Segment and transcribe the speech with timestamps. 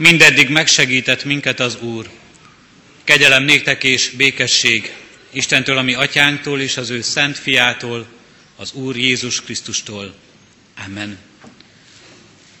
[0.00, 2.08] Mindeddig megsegített minket az Úr.
[3.04, 4.94] Kegyelem néktek és békesség
[5.30, 8.06] Istentől, ami atyánktól és az ő szent fiától,
[8.56, 10.14] az Úr Jézus Krisztustól.
[10.86, 11.18] Amen.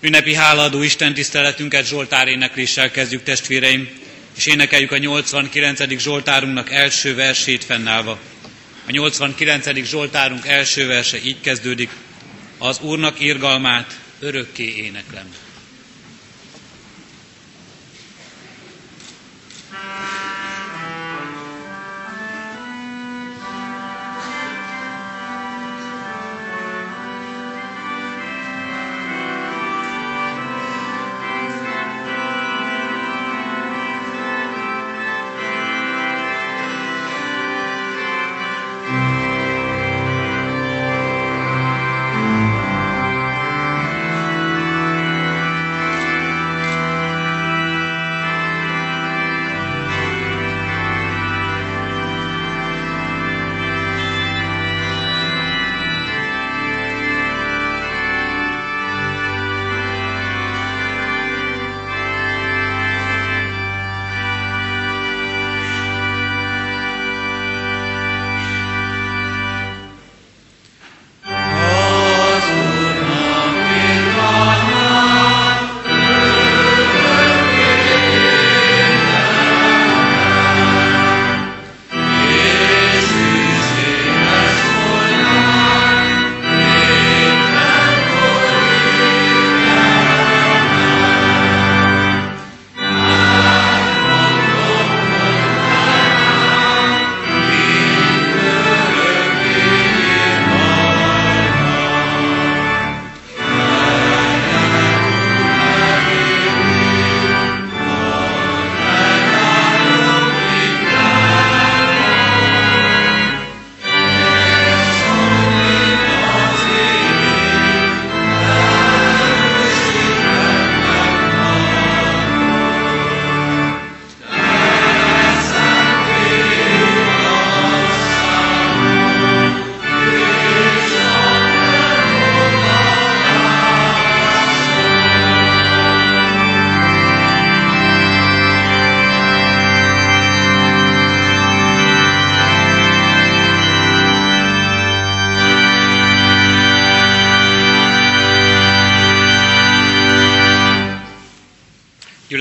[0.00, 3.88] Ünnepi hálaadó Isten tiszteletünket Zsoltár énekléssel kezdjük testvéreim,
[4.36, 5.98] és énekeljük a 89.
[5.98, 8.18] Zsoltárunknak első versét fennállva.
[8.86, 9.86] A 89.
[9.86, 11.90] Zsoltárunk első verse így kezdődik,
[12.58, 15.34] az Úrnak irgalmát örökké éneklem.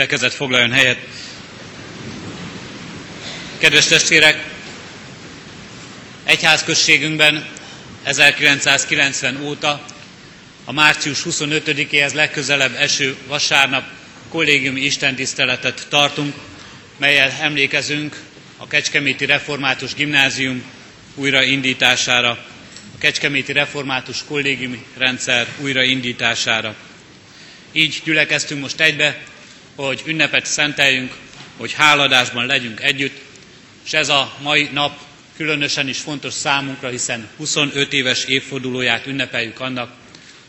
[0.10, 0.98] Gyülekezet foglaljon helyet.
[3.58, 4.44] Kedves testvérek,
[6.24, 7.46] egyházközségünkben
[8.04, 9.86] 1990 óta
[10.66, 13.84] a március 25-éhez legközelebb eső vasárnap
[14.30, 16.36] kollégiumi istentiszteletet tartunk,
[16.98, 18.22] melyel emlékezünk
[18.58, 20.64] a Kecskeméti Református Gimnázium
[21.16, 22.30] újraindítására,
[22.96, 26.76] a Kecskeméti Református Kollégiumi Rendszer újraindítására.
[27.72, 29.18] Így gyülekeztünk most egybe,
[29.86, 31.16] hogy ünnepet szenteljünk,
[31.58, 33.18] hogy háladásban legyünk együtt,
[33.86, 35.00] és ez a mai nap
[35.36, 39.92] különösen is fontos számunkra, hiszen 25 éves évfordulóját ünnepeljük annak,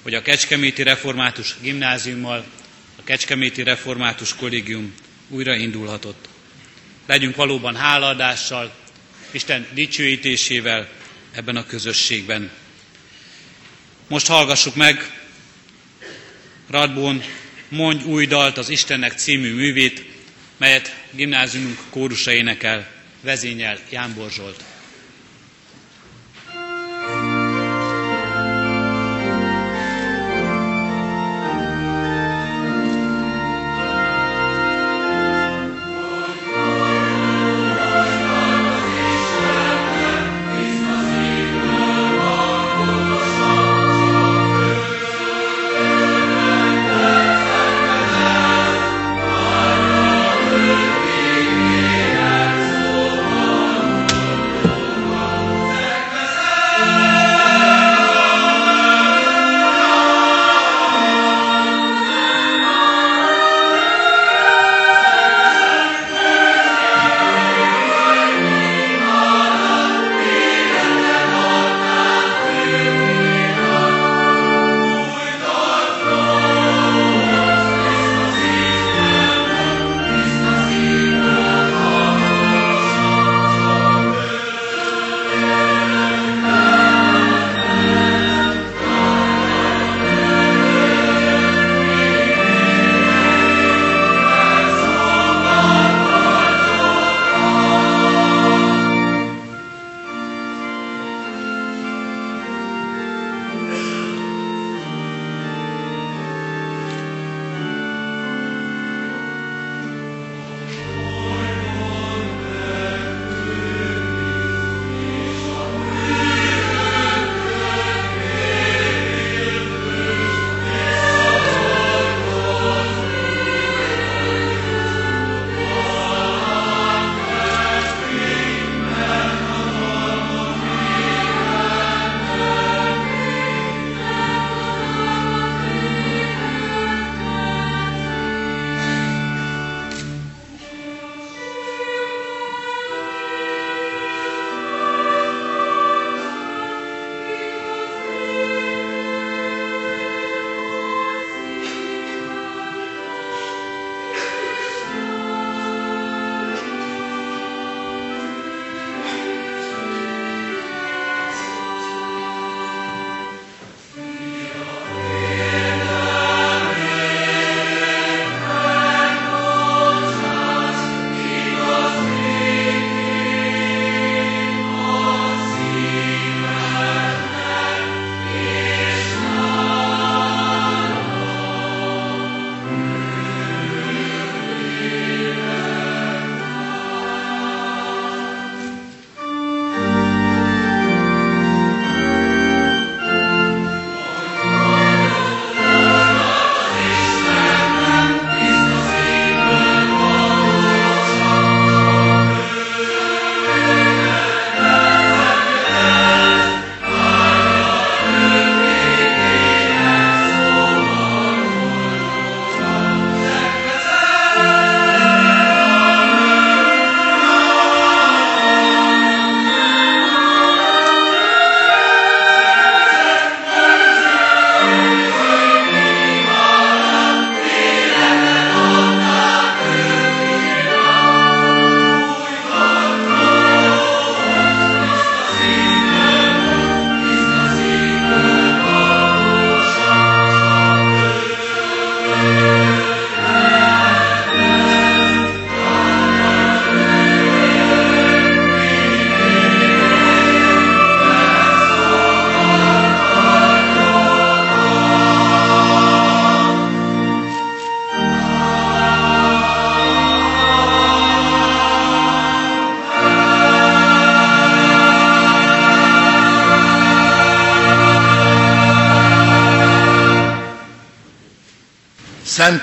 [0.03, 2.45] hogy a Kecskeméti Református Gimnáziummal
[2.97, 4.95] a Kecskeméti Református Kollégium
[5.29, 6.29] újraindulhatott.
[7.07, 8.75] Legyünk valóban hálaadással,
[9.31, 10.89] Isten dicsőítésével
[11.33, 12.51] ebben a közösségben.
[14.09, 15.13] Most hallgassuk meg
[16.71, 17.23] Radbón
[17.71, 20.05] Mondj új dalt az Istennek című művét,
[20.57, 24.65] melyet gimnáziumunk kórusa énekel, vezényel Jánbor Zsolt.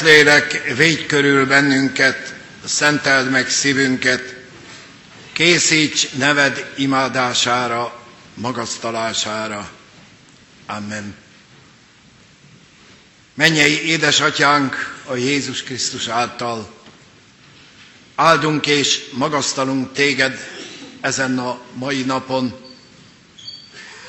[0.07, 2.33] Szentlélek, védj körül bennünket,
[2.65, 4.36] szenteld meg szívünket,
[5.33, 9.69] készíts neved imádására, magasztalására.
[10.65, 11.15] Amen.
[13.33, 16.74] Mennyei édesatyánk a Jézus Krisztus által,
[18.15, 20.50] áldunk és magasztalunk téged
[21.01, 22.56] ezen a mai napon,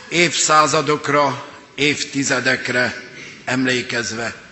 [0.08, 3.02] évszázadokra, évtizedekre
[3.44, 4.47] emlékezve.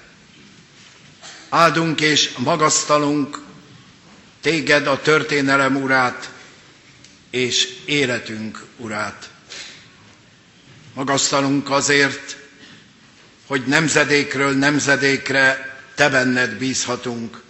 [1.48, 3.40] Áldunk és magasztalunk
[4.40, 6.30] téged a történelem urát
[7.30, 9.30] és életünk urát.
[10.94, 12.37] Magasztalunk azért,
[13.47, 17.42] hogy nemzedékről nemzedékre te benned bízhatunk,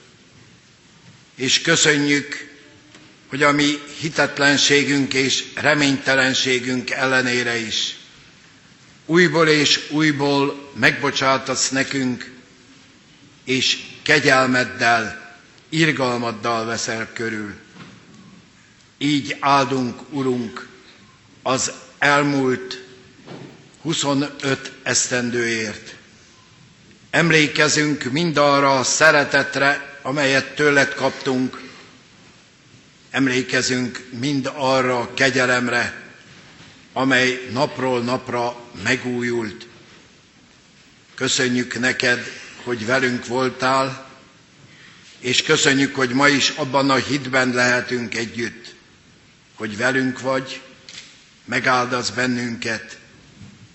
[1.35, 2.55] és köszönjük,
[3.27, 7.97] hogy a mi hitetlenségünk és reménytelenségünk ellenére is
[9.07, 12.35] újból és újból megbocsátasz nekünk,
[13.45, 15.35] és kegyelmeddel,
[15.69, 17.55] irgalmaddal veszel körül.
[18.99, 20.69] Így áldunk, Urunk,
[21.43, 22.83] az elmúlt
[23.83, 25.95] 25 esztendőért.
[27.11, 31.61] Emlékezünk mindarra a szeretetre, amelyet tőled kaptunk,
[33.11, 36.03] emlékezünk mind arra a kegyelemre,
[36.93, 39.67] amely napról napra megújult.
[41.15, 44.07] Köszönjük neked, hogy velünk voltál,
[45.19, 48.75] és köszönjük, hogy ma is abban a hitben lehetünk együtt,
[49.55, 50.61] hogy velünk vagy,
[51.45, 52.99] megáldasz bennünket,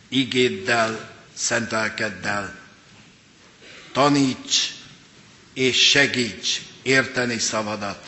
[0.09, 2.59] igéddel, szentelkeddel.
[3.91, 4.69] Taníts
[5.53, 8.07] és segíts érteni szavadat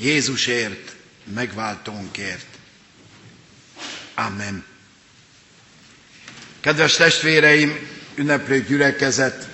[0.00, 0.96] Jézusért,
[1.34, 2.46] megváltónkért.
[4.14, 4.64] Amen.
[6.60, 9.48] Kedves testvéreim, ünneplő gyülekezet,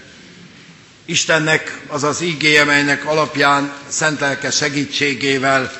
[1.07, 5.73] Istennek az az ígéje, melynek alapján szentelke segítségével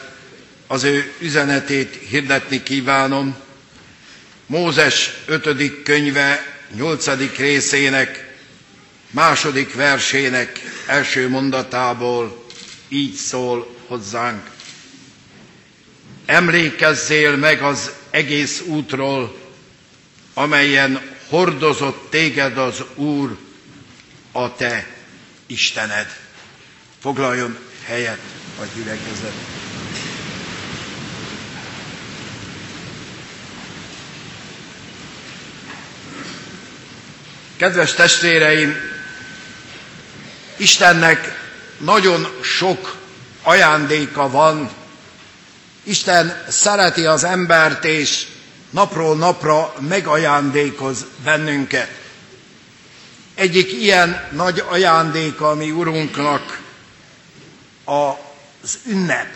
[0.67, 3.37] az ő üzenetét hirdetni kívánom.
[4.47, 5.83] Mózes 5.
[5.83, 7.37] könyve 8.
[7.37, 8.33] részének
[9.11, 12.45] második versének első mondatából
[12.89, 14.51] így szól hozzánk.
[16.27, 19.37] Emlékezzél meg az egész útról,
[20.35, 23.37] amelyen hordozott téged az Úr,
[24.33, 24.94] a te
[25.55, 26.07] Istened.
[27.01, 28.19] Foglaljon helyet
[28.61, 29.33] a gyülekezet.
[37.57, 38.75] Kedves testvéreim,
[40.57, 42.97] Istennek nagyon sok
[43.43, 44.71] ajándéka van.
[45.83, 48.27] Isten szereti az embert, és
[48.71, 52.04] napról napra megajándékoz bennünket.
[53.35, 56.61] Egyik ilyen nagy ajándéka a mi Urunknak
[57.85, 59.27] az ünnep,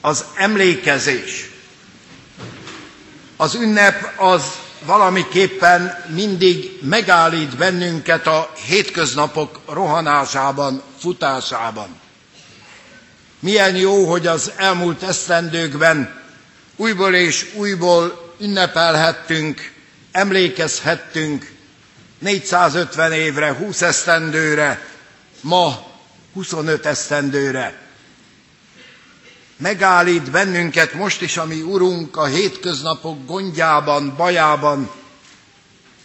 [0.00, 1.50] az emlékezés.
[3.36, 4.42] Az ünnep az
[4.84, 12.00] valamiképpen mindig megállít bennünket a hétköznapok rohanásában, futásában.
[13.40, 16.22] Milyen jó, hogy az elmúlt esztendőkben
[16.76, 19.72] újból és újból ünnepelhettünk,
[20.12, 21.53] emlékezhettünk
[22.24, 24.88] 450 évre, 20 esztendőre,
[25.40, 25.86] ma
[26.32, 27.82] 25 esztendőre.
[29.56, 34.90] Megállít bennünket most is, ami Urunk a hétköznapok gondjában, bajában,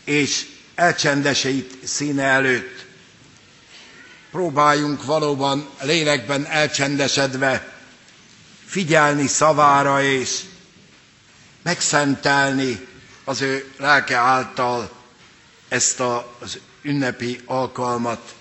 [0.04, 0.46] és
[0.76, 2.86] elcsendesít színe előtt.
[4.32, 7.74] Próbáljunk valóban lélekben elcsendesedve
[8.66, 10.40] figyelni szavára és
[11.64, 12.88] megszentelni
[13.24, 14.99] az ő lelke által
[15.70, 18.36] ezt az ünnepi alkalmat.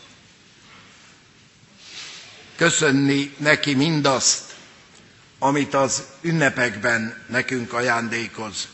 [2.56, 4.42] Köszönni neki mindazt,
[5.38, 8.68] amit az ünnepekben nekünk ajándékoz.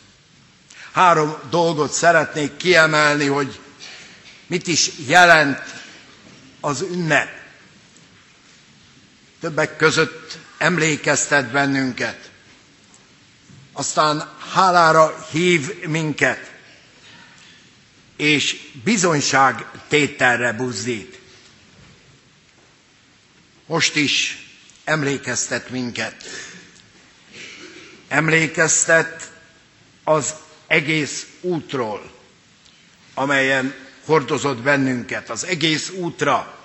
[0.92, 3.61] Három dolgot szeretnék kiemelni, hogy
[4.46, 5.62] mit is jelent
[6.61, 7.28] az ünnep.
[9.40, 12.30] Többek között emlékeztet bennünket.
[13.73, 16.53] Aztán hálára hív minket,
[18.16, 21.18] és bizonyság tételre buzdít.
[23.66, 24.47] Most is
[24.85, 26.14] emlékeztet minket.
[28.09, 29.30] Emlékeztet
[30.04, 30.35] az
[30.66, 32.11] egész útról,
[33.14, 36.59] amelyen hordozott bennünket, az egész útra.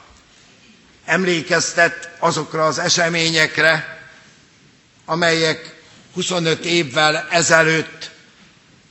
[1.06, 3.98] Emlékeztet azokra az eseményekre,
[5.06, 5.75] amelyek
[6.13, 8.12] 25 évvel ezelőtt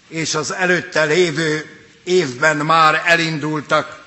[0.09, 1.78] és az előtte lévő
[2.09, 4.05] évben már elindultak.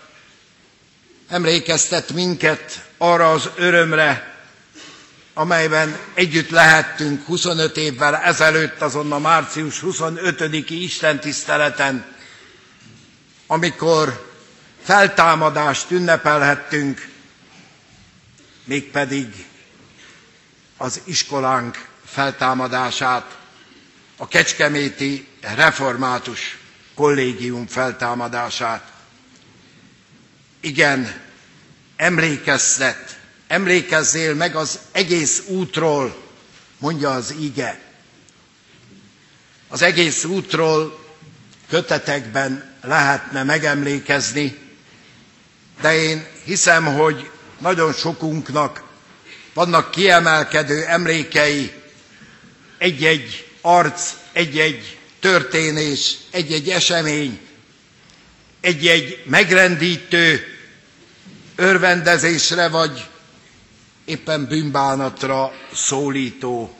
[1.29, 4.35] emlékeztet minket arra az örömre,
[5.33, 12.05] amelyben együtt lehettünk 25 évvel ezelőtt, azon a március 25-i istentiszteleten,
[13.47, 14.29] amikor
[14.83, 17.07] feltámadást ünnepelhettünk,
[18.63, 19.45] mégpedig
[20.77, 23.37] az iskolánk feltámadását,
[24.17, 26.57] a Kecskeméti Református
[27.01, 28.91] Kollégium feltámadását.
[30.59, 31.21] Igen,
[31.95, 36.15] emlékeztet, emlékezzél meg az egész útról,
[36.77, 37.79] mondja az ige.
[39.67, 40.99] Az egész útról
[41.69, 44.57] kötetekben lehetne megemlékezni,
[45.81, 47.29] de én hiszem, hogy
[47.59, 48.83] nagyon sokunknak
[49.53, 51.71] vannak kiemelkedő emlékei,
[52.77, 57.39] egy-egy arc, egy-egy történés, egy-egy esemény,
[58.61, 60.45] egy-egy megrendítő
[61.55, 63.07] örvendezésre vagy
[64.05, 66.75] éppen bűnbánatra szólító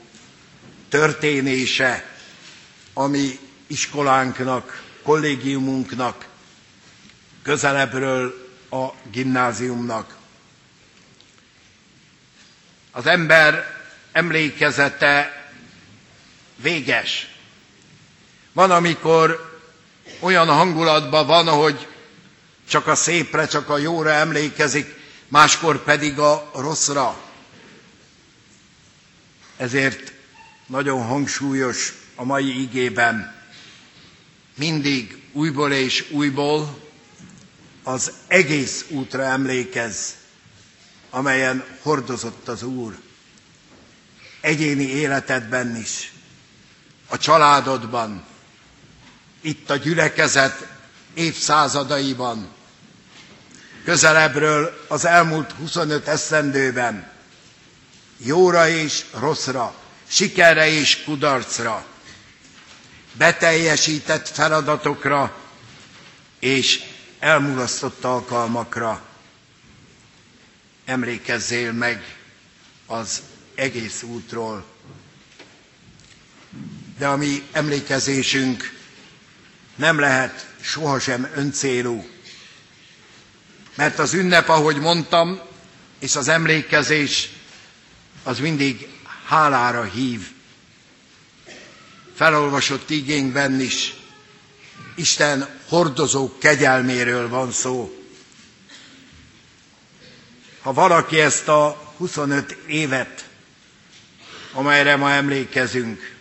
[0.90, 2.16] történése,
[2.94, 6.26] ami iskolánknak, kollégiumunknak,
[7.44, 10.18] közelebbről a gimnáziumnak.
[12.92, 13.80] Az ember
[14.12, 15.46] emlékezete
[16.56, 17.31] véges.
[18.54, 19.60] Van, amikor
[20.20, 21.88] olyan hangulatban van, hogy
[22.68, 24.96] csak a szépre, csak a jóra emlékezik,
[25.28, 27.18] máskor pedig a rosszra.
[29.58, 30.14] Ezért
[30.68, 33.36] nagyon hangsúlyos a mai igében
[34.56, 36.80] mindig újból és újból
[37.84, 40.16] az egész útra emlékez,
[41.10, 42.98] amelyen hordozott az Úr.
[44.42, 46.14] Egyéni életedben is,
[47.08, 48.26] a családodban,
[49.42, 50.68] itt a gyülekezet
[51.14, 52.50] évszázadaiban,
[53.84, 57.12] közelebbről az elmúlt 25 eszendőben,
[58.18, 59.74] jóra és rosszra,
[60.08, 61.86] sikerre és kudarcra,
[63.14, 65.38] beteljesített feladatokra
[66.40, 66.84] és
[67.20, 69.02] elmulasztott alkalmakra.
[70.86, 72.16] Emlékezzél meg
[72.86, 73.22] az
[73.56, 74.66] egész útról.
[76.98, 78.81] De a mi emlékezésünk
[79.76, 82.06] nem lehet sohasem öncélú.
[83.76, 85.42] Mert az ünnep, ahogy mondtam,
[86.00, 87.30] és az emlékezés
[88.24, 88.88] az mindig
[89.26, 90.28] hálára hív.
[92.16, 93.94] Felolvasott igényben is
[94.96, 98.02] Isten hordozó kegyelméről van szó.
[100.62, 103.30] Ha valaki ezt a 25 évet,
[104.54, 106.16] amelyre ma emlékezünk,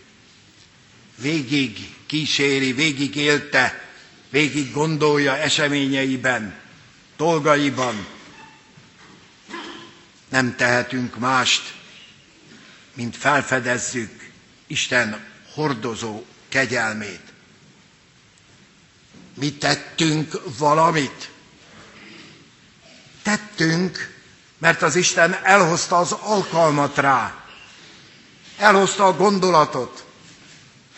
[1.17, 3.83] végig kíséri, végig élte,
[4.29, 6.55] végig gondolja eseményeiben,
[7.17, 8.05] dolgaiban,
[10.29, 11.73] nem tehetünk mást,
[12.93, 14.29] mint felfedezzük
[14.67, 17.33] Isten hordozó kegyelmét.
[19.33, 21.29] Mi tettünk valamit?
[23.23, 24.13] Tettünk,
[24.57, 27.45] mert az Isten elhozta az alkalmat rá.
[28.57, 30.05] Elhozta a gondolatot,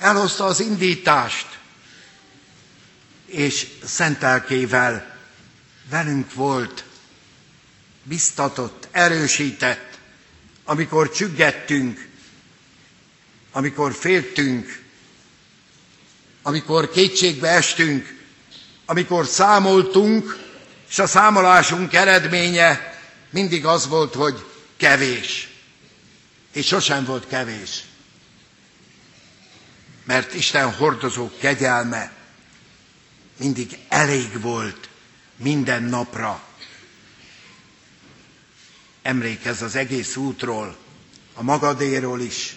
[0.04, 1.48] elhozta az indítást,
[3.26, 5.18] és szentelkével
[5.90, 6.84] velünk volt,
[8.04, 9.98] biztatott, erősített,
[10.64, 12.08] amikor csüggettünk,
[13.52, 14.82] amikor féltünk,
[16.42, 18.16] amikor kétségbe estünk,
[18.86, 20.38] amikor számoltunk,
[20.90, 24.46] és a számolásunk eredménye mindig az volt, hogy
[24.78, 25.48] kevés.
[26.54, 27.84] És sosem volt kevés.
[30.04, 32.12] Mert Isten hordozó kegyelme
[33.38, 34.90] mindig elég volt
[35.36, 36.42] minden napra.
[39.02, 40.76] Emlékezz az egész útról,
[41.34, 42.56] a magadéról is,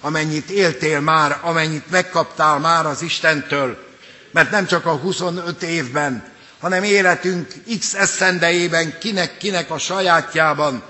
[0.00, 3.88] amennyit éltél már, amennyit megkaptál már az Istentől,
[4.30, 10.82] mert nem csak a 25 évben, hanem életünk x eszendejében, kinek-kinek a sajátjában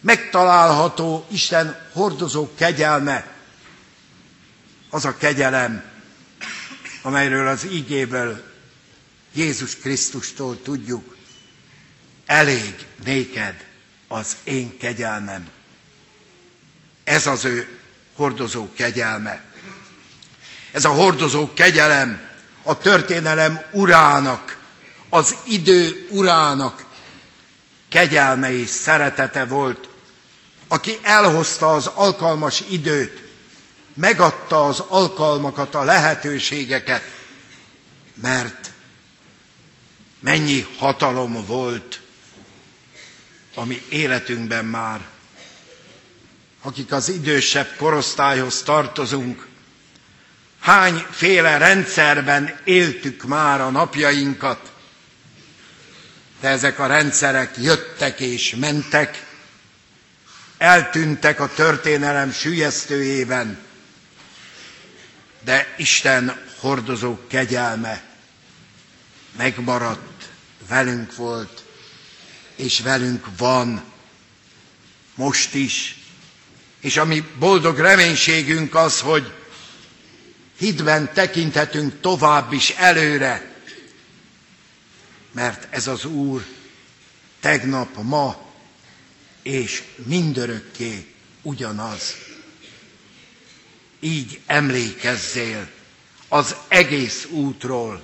[0.00, 3.37] megtalálható Isten hordozó kegyelme,
[4.90, 5.82] az a kegyelem,
[7.02, 8.42] amelyről az ígéből
[9.32, 11.16] Jézus Krisztustól tudjuk,
[12.26, 13.64] elég néked
[14.08, 15.48] az én kegyelmem.
[17.04, 17.78] Ez az ő
[18.16, 19.42] hordozó kegyelme.
[20.72, 22.20] Ez a hordozó kegyelem
[22.62, 24.58] a történelem urának,
[25.08, 26.84] az idő urának
[27.88, 29.88] kegyelme és szeretete volt,
[30.68, 33.27] aki elhozta az alkalmas időt,
[33.98, 37.02] megadta az alkalmakat, a lehetőségeket,
[38.14, 38.70] mert
[40.20, 42.00] mennyi hatalom volt
[43.54, 45.00] a mi életünkben már.
[46.62, 49.46] Akik az idősebb korosztályhoz tartozunk,
[50.60, 54.72] hányféle rendszerben éltük már a napjainkat,
[56.40, 59.26] de ezek a rendszerek jöttek és mentek,
[60.58, 63.66] eltűntek a történelem sülyeztőjében,
[65.48, 68.02] de Isten hordozó kegyelme
[69.36, 70.28] megmaradt,
[70.68, 71.64] velünk volt,
[72.56, 73.82] és velünk van
[75.14, 75.96] most is.
[76.80, 79.32] És ami boldog reménységünk az, hogy
[80.58, 83.54] hitben tekinthetünk tovább is előre,
[85.32, 86.44] mert ez az Úr
[87.40, 88.52] tegnap, ma
[89.42, 92.27] és mindörökké ugyanaz.
[94.00, 95.68] Így emlékezzél
[96.28, 98.02] az egész útról,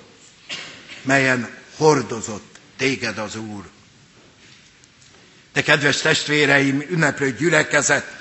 [1.01, 3.69] melyen hordozott téged az Úr.
[5.53, 8.17] De kedves testvéreim, ünneplő gyülekezet,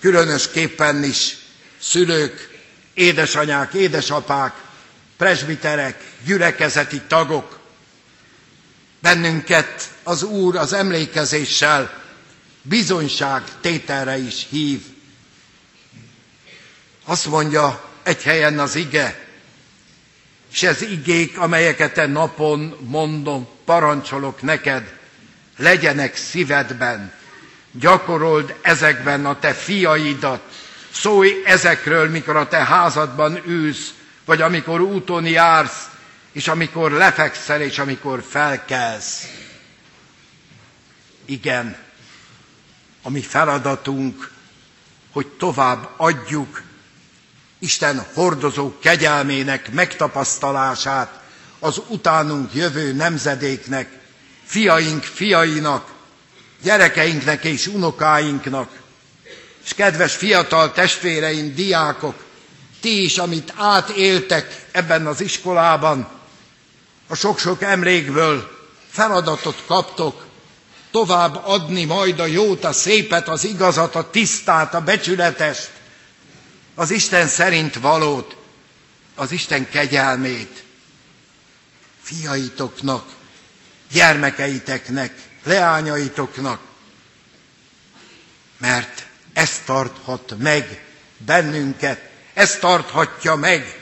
[0.00, 1.36] különösképpen is
[1.80, 2.58] szülők,
[2.94, 4.54] édesanyák, édesapák,
[5.16, 7.58] presbiterek, gyülekezeti tagok,
[9.00, 12.02] bennünket az Úr az emlékezéssel
[12.62, 14.82] bizonyság tételre is hív.
[17.08, 19.24] Azt mondja egy helyen az ige,
[20.52, 24.94] és ez igék, amelyeket te napon mondom, parancsolok neked,
[25.56, 27.12] legyenek szívedben,
[27.70, 30.40] gyakorold ezekben a te fiaidat,
[30.92, 35.84] szólj ezekről, mikor a te házadban ülsz, vagy amikor úton jársz,
[36.32, 39.26] és amikor lefekszel, és amikor felkelsz.
[41.24, 41.76] Igen,
[43.02, 44.30] a mi feladatunk,
[45.12, 46.62] hogy tovább adjuk
[47.66, 51.20] Isten hordozó kegyelmének megtapasztalását
[51.58, 53.88] az utánunk jövő nemzedéknek,
[54.44, 55.92] fiaink fiainak,
[56.62, 58.68] gyerekeinknek és unokáinknak.
[59.64, 62.14] És kedves fiatal testvéreim, diákok,
[62.80, 66.08] ti is, amit átéltek ebben az iskolában,
[67.08, 68.50] a sok-sok emlékből
[68.90, 70.26] feladatot kaptok,
[70.90, 75.70] tovább adni majd a jót, a szépet, az igazat, a tisztát, a becsületest,
[76.78, 78.36] az Isten szerint valót,
[79.14, 80.64] az Isten kegyelmét
[82.02, 83.08] fiaitoknak,
[83.92, 85.12] gyermekeiteknek,
[85.44, 86.60] leányaitoknak,
[88.58, 90.84] mert ez tarthat meg
[91.18, 93.80] bennünket, ez tarthatja meg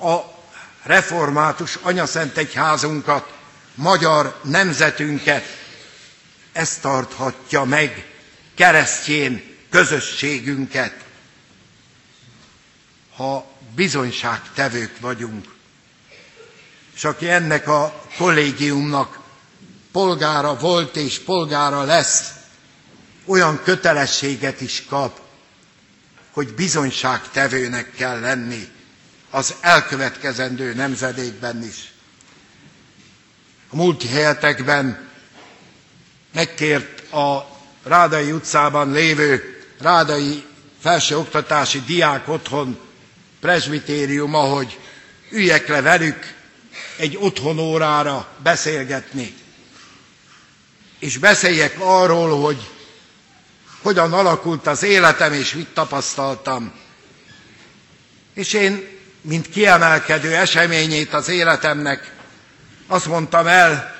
[0.00, 0.18] a
[0.82, 3.32] református anyaszent egyházunkat,
[3.74, 5.44] magyar nemzetünket,
[6.52, 8.06] ez tarthatja meg
[8.54, 11.03] keresztjén közösségünket
[13.16, 15.54] ha bizonyságtevők vagyunk.
[16.94, 19.18] És aki ennek a kollégiumnak
[19.92, 22.32] polgára volt és polgára lesz,
[23.24, 25.20] olyan kötelességet is kap,
[26.32, 28.68] hogy bizonyságtevőnek kell lenni
[29.30, 31.92] az elkövetkezendő nemzedékben is.
[33.70, 35.08] A múlt hetekben
[36.32, 37.46] megkért a
[37.82, 40.44] Rádai utcában lévő Rádai
[40.80, 42.78] felsőoktatási diák otthon
[43.44, 44.78] presbitérium, ahogy
[45.30, 46.34] üljek le velük
[46.96, 49.34] egy otthonórára beszélgetni.
[50.98, 52.70] És beszéljek arról, hogy
[53.82, 56.72] hogyan alakult az életem, és mit tapasztaltam.
[58.34, 58.88] És én,
[59.20, 62.12] mint kiemelkedő eseményét az életemnek,
[62.86, 63.96] azt mondtam el,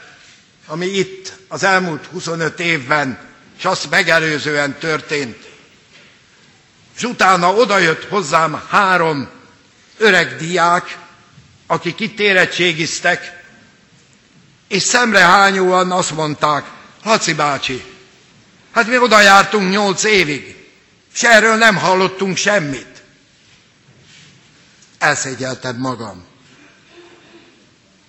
[0.67, 3.19] ami itt az elmúlt 25 évben,
[3.59, 5.37] és azt megelőzően történt.
[6.97, 9.34] És utána odajött hozzám három
[9.99, 10.99] öreg diák,
[11.67, 13.43] akik itt érettségiztek,
[14.69, 16.65] és szemrehányóan azt mondták,
[17.05, 17.85] Laci bácsi,
[18.73, 20.57] hát mi oda jártunk nyolc évig,
[21.15, 23.03] és erről nem hallottunk semmit.
[24.99, 26.25] Elszégyeltem magam.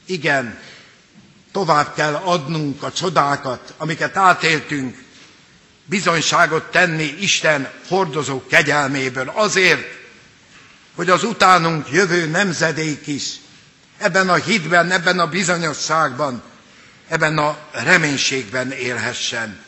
[0.06, 0.60] Igen,
[1.52, 5.04] tovább kell adnunk a csodákat, amiket átéltünk,
[5.86, 9.94] bizonyságot tenni Isten hordozó kegyelméből azért,
[10.95, 13.34] hogy az utánunk jövő nemzedék is
[13.97, 16.43] ebben a hitben, ebben a bizonyosságban,
[17.08, 19.63] ebben a reménységben élhessen.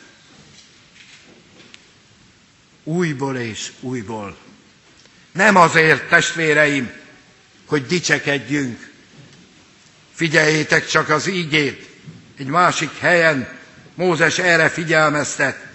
[2.84, 4.36] Újból és újból.
[5.32, 6.90] Nem azért, testvéreim,
[7.66, 8.90] hogy dicsekedjünk.
[10.14, 11.88] Figyeljétek csak az ígét.
[12.38, 13.56] Egy másik helyen
[13.94, 15.66] Mózes erre figyelmeztet.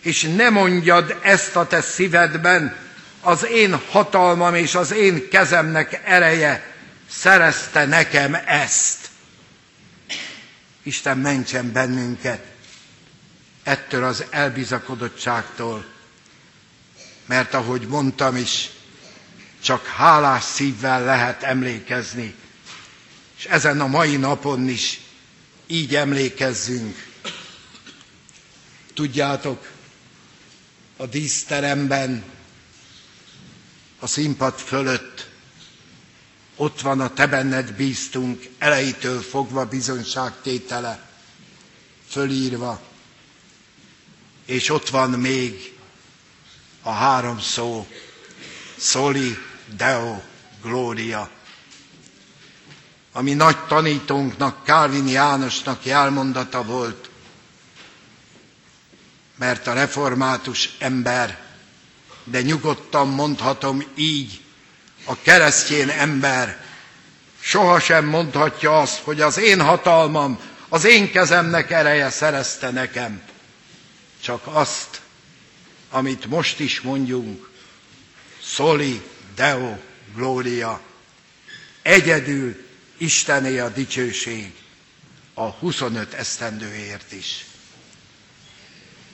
[0.00, 2.76] És ne mondjad ezt a te szívedben,
[3.28, 6.74] az én hatalmam és az én kezemnek ereje
[7.10, 9.08] szerezte nekem ezt.
[10.82, 12.44] Isten mentsen bennünket
[13.62, 15.84] ettől az elbizakodottságtól,
[17.26, 18.70] mert ahogy mondtam is,
[19.62, 22.34] csak hálás szívvel lehet emlékezni,
[23.38, 25.00] és ezen a mai napon is
[25.66, 27.06] így emlékezzünk.
[28.94, 29.66] Tudjátok,
[30.96, 32.36] a díszteremben,
[33.98, 35.28] a színpad fölött
[36.56, 41.08] ott van a te benned bíztunk elejétől fogva bizonyságtétele,
[42.08, 42.80] fölírva,
[44.46, 45.76] és ott van még
[46.82, 47.86] a három szó,
[48.78, 49.38] Soli
[49.76, 50.20] Deo
[50.62, 51.30] Gloria,
[53.12, 57.10] ami nagy tanítónknak, Kálvin Jánosnak jelmondata volt,
[59.36, 61.47] mert a református ember,
[62.30, 64.40] de nyugodtan mondhatom így,
[65.04, 66.64] a keresztjén ember
[67.40, 70.38] sohasem mondhatja azt, hogy az én hatalmam,
[70.68, 73.22] az én kezemnek ereje szerezte nekem,
[74.22, 75.00] csak azt,
[75.90, 77.50] amit most is mondjunk,
[78.42, 79.02] Soli
[79.34, 79.76] Deo
[80.14, 80.80] Gloria,
[81.82, 82.66] egyedül
[82.98, 84.52] Istené a dicsőség
[85.34, 87.44] a 25 esztendőért is.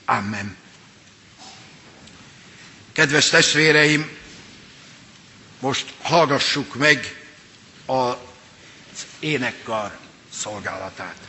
[0.05, 0.55] Amen.
[2.95, 4.17] Kedves testvéreim,
[5.59, 7.25] most hallgassuk meg
[7.85, 8.15] az
[9.19, 9.97] énekkar
[10.33, 11.24] szolgálatát.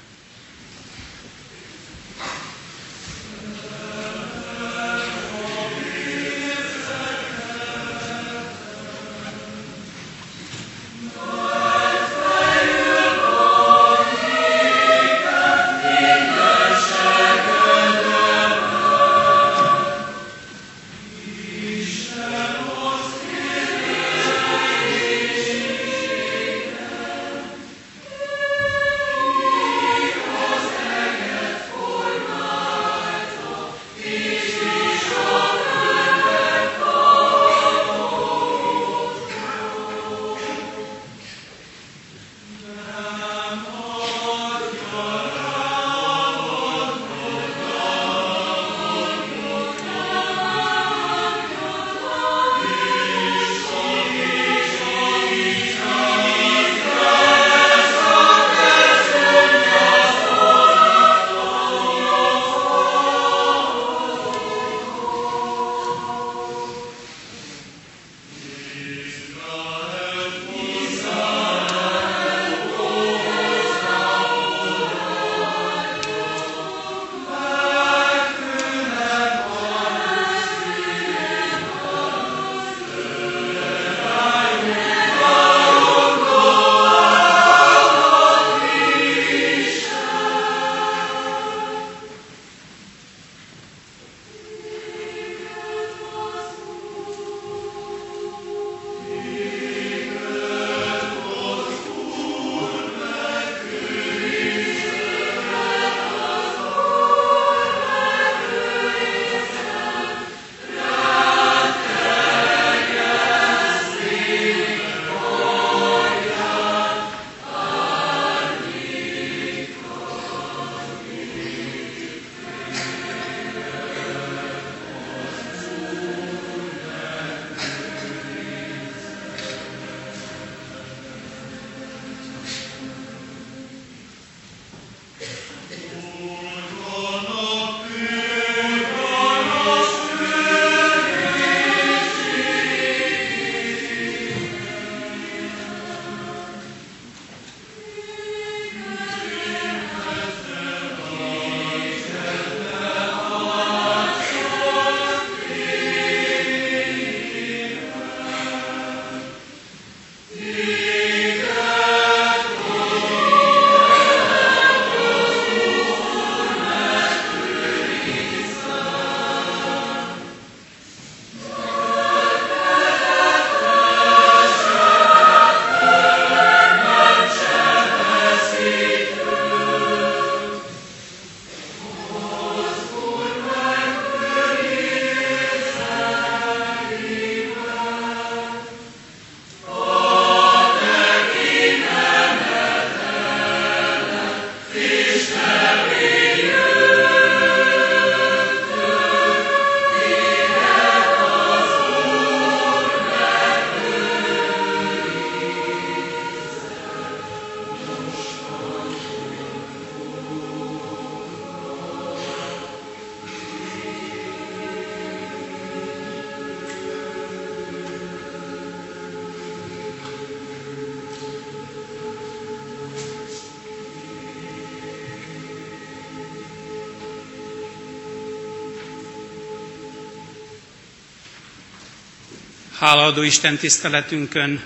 [232.78, 234.62] Hálaadó Isten tiszteletünkön,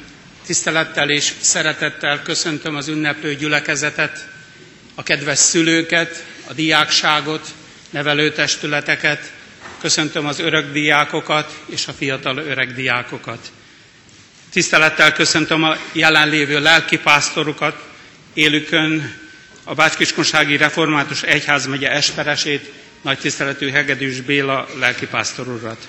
[0.46, 4.28] tisztelettel és szeretettel köszöntöm az ünneplő gyülekezetet,
[4.94, 7.46] a kedves szülőket, a diákságot,
[7.90, 9.32] nevelőtestületeket,
[9.80, 13.52] köszöntöm az örök diákokat és a fiatal öreg diákokat.
[14.52, 17.82] Tisztelettel köszöntöm a jelenlévő lelkipásztorukat,
[18.34, 19.14] élükön
[19.64, 25.88] a Bácskiskonsági Református Egyházmegye Esperesét, nagy tiszteletű Hegedűs Béla lelkipásztor urat.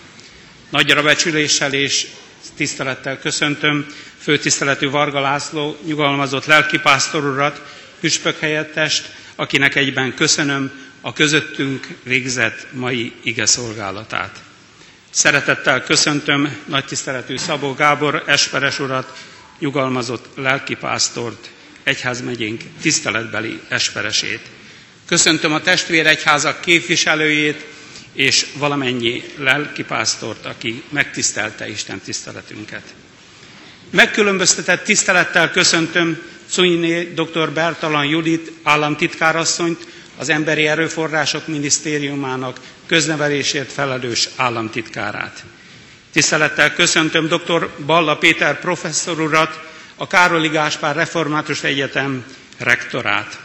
[0.71, 2.07] Nagyra becsüléssel és
[2.55, 3.86] tisztelettel köszöntöm
[4.21, 7.62] főtiszteletű Varga László nyugalmazott lelkipásztor urat,
[7.99, 14.39] püspök helyettest, akinek egyben köszönöm a közöttünk végzett mai ige szolgálatát.
[15.10, 19.17] Szeretettel köszöntöm nagy tiszteletű Szabó Gábor Esperes urat,
[19.60, 21.49] nyugalmazott lelkipásztort,
[21.84, 24.41] egyházmegyénk tiszteletbeli esperesét.
[25.05, 27.65] Köszöntöm a testvéregyházak képviselőjét,
[28.13, 32.84] és valamennyi lelkipásztort, aki megtisztelte Isten tiszteletünket.
[33.89, 37.52] Megkülönböztetett tisztelettel köszöntöm Szunyiné dr.
[37.52, 45.43] Bertalan Judit államtitkárasszonyt, az Emberi Erőforrások Minisztériumának köznevelésért felelős államtitkárát.
[46.12, 47.69] Tisztelettel köszöntöm dr.
[47.86, 49.60] Balla Péter professzor urat,
[49.95, 52.26] a Károli Gáspár Református Egyetem
[52.58, 53.39] rektorát.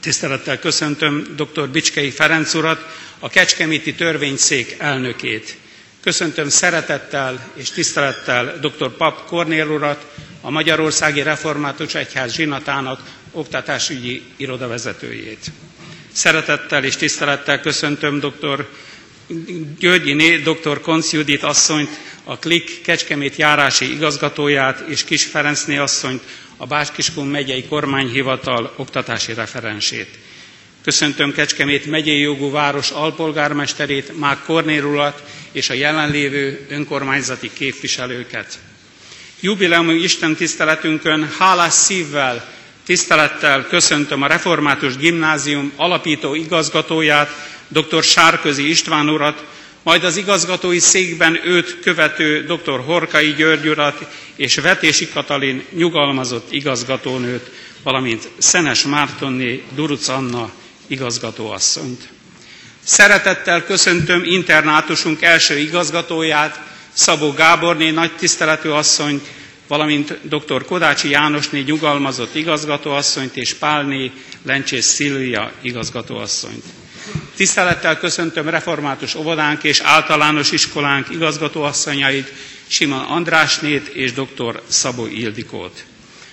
[0.00, 1.68] Tisztelettel köszöntöm dr.
[1.68, 2.86] Bicskei Ferenc urat,
[3.18, 5.56] a Kecskeméti Törvényszék elnökét.
[6.00, 8.96] Köszöntöm szeretettel és tisztelettel dr.
[8.96, 10.06] Pap Kornél urat,
[10.40, 13.00] a Magyarországi Református Egyház zsinatának
[13.30, 15.44] oktatásügyi irodavezetőjét.
[16.12, 18.66] Szeretettel és tisztelettel köszöntöm dr.
[19.78, 20.80] Györgyiné, dr.
[20.80, 21.90] Konc Judit asszonyt,
[22.24, 26.22] a KLIK Kecskemét járási igazgatóját és Kis Ferencné asszonyt,
[26.56, 30.08] a Báskiskun megyei kormányhivatal oktatási referensét.
[30.84, 38.58] Köszöntöm Kecskemét megyei jogú város alpolgármesterét, Mák Kornérulat és a jelenlévő önkormányzati képviselőket.
[39.40, 42.48] Jubileumi Isten tiszteletünkön hálás szívvel,
[42.86, 47.30] tisztelettel köszöntöm a Református Gimnázium alapító igazgatóját,
[47.68, 48.02] dr.
[48.02, 49.44] Sárközi István urat,
[49.82, 52.80] majd az igazgatói székben őt követő dr.
[52.84, 57.50] Horkai György urat és Vetési Katalin nyugalmazott igazgatónőt,
[57.82, 60.50] valamint Szenes Mártonné Duruc Anna
[60.88, 62.08] igazgatóasszonyt.
[62.84, 66.60] Szeretettel köszöntöm internátusunk első igazgatóját,
[66.92, 69.26] Szabó Gáborné nagy tiszteletű asszonyt,
[69.66, 70.64] valamint dr.
[70.64, 74.10] Kodácsi Jánosné nyugalmazott igazgatóasszonyt és Pálné
[74.42, 76.64] Lencsés Szilvia igazgatóasszonyt.
[77.36, 82.32] Tisztelettel köszöntöm református óvodánk és általános iskolánk igazgatóasszonyait,
[82.66, 84.62] Simon Andrásnét és dr.
[84.68, 85.84] Szabó Ildikót.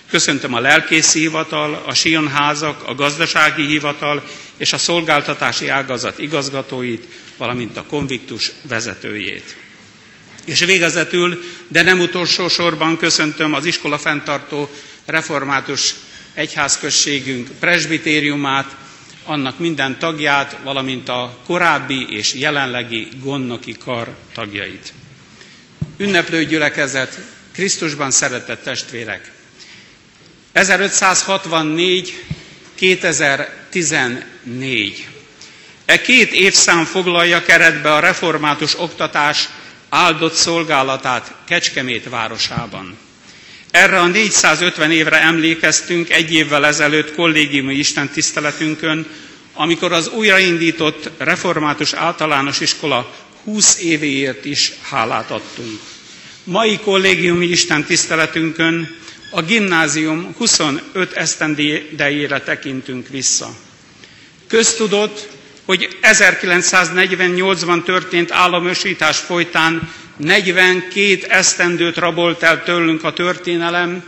[0.10, 4.24] Köszöntöm a lelkészi hivatal, a Sionházak, a gazdasági hivatal
[4.58, 9.56] és a szolgáltatási ágazat igazgatóit, valamint a konviktus vezetőjét.
[10.46, 14.70] És végezetül, de nem utolsó sorban köszöntöm az iskola fenntartó
[15.06, 15.96] református
[16.34, 18.76] egyházközségünk presbitériumát,
[19.26, 24.94] annak minden tagját, valamint a korábbi és jelenlegi gondnoki kar tagjait.
[25.98, 27.20] Ünneplő gyülekezet,
[27.52, 29.32] Krisztusban szeretett testvérek!
[32.80, 34.94] 1564-2014.
[35.86, 39.50] E két évszám foglalja keretbe a református oktatás
[39.90, 42.98] áldott szolgálatát Kecskemét városában.
[43.72, 49.08] Erre a 450 évre emlékeztünk egy évvel ezelőtt kollégiumi Isten tiszteletünkön,
[49.54, 55.80] amikor az újraindított református általános iskola 20 évéért is hálát adtunk.
[56.44, 58.96] Mai kollégiumi Isten tiszteletünkön
[59.36, 63.56] a gimnázium 25 esztendejére tekintünk vissza.
[64.48, 65.28] Köztudott,
[65.65, 74.04] hogy 1948-ban történt államosítás folytán 42 esztendőt rabolt el tőlünk a történelem,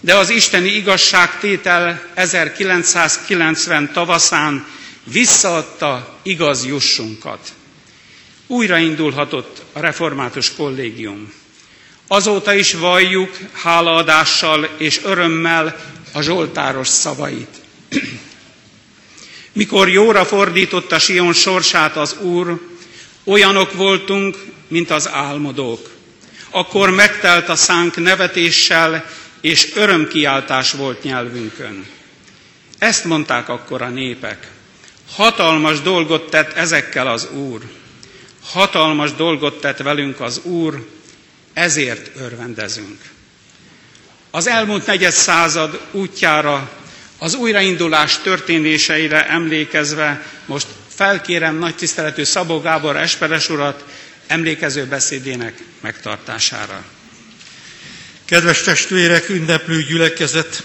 [0.00, 4.66] de az isteni igazságtétel 1990 tavaszán
[5.04, 7.48] visszaadta igaz jussunkat.
[8.46, 11.32] Újraindulhatott a református kollégium.
[12.08, 15.76] Azóta is valljuk hálaadással és örömmel
[16.12, 17.56] a Zsoltáros szavait.
[19.52, 22.60] Mikor jóra fordította Sion sorsát az Úr,
[23.24, 24.36] olyanok voltunk,
[24.68, 25.90] mint az álmodók.
[26.50, 29.04] Akkor megtelt a szánk nevetéssel,
[29.40, 31.86] és örömkiáltás volt nyelvünkön.
[32.78, 34.50] Ezt mondták akkor a népek.
[35.12, 37.60] Hatalmas dolgot tett ezekkel az Úr.
[38.44, 40.86] Hatalmas dolgot tett velünk az Úr,
[41.58, 42.98] ezért örvendezünk.
[44.30, 46.70] Az elmúlt negyed század útjára,
[47.18, 53.84] az újraindulás történéseire emlékezve most felkérem nagy tiszteletű Szabó Gábor Esperes urat,
[54.26, 56.84] emlékező beszédének megtartására.
[58.24, 60.64] Kedves testvérek, ünneplő gyülekezet!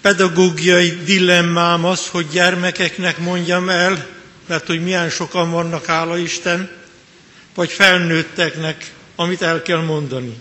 [0.00, 4.06] Pedagógiai dilemmám az, hogy gyermekeknek mondjam el,
[4.46, 6.70] mert hogy milyen sokan vannak, hála Isten,
[7.54, 8.84] vagy felnőtteknek,
[9.20, 10.36] amit el kell mondani.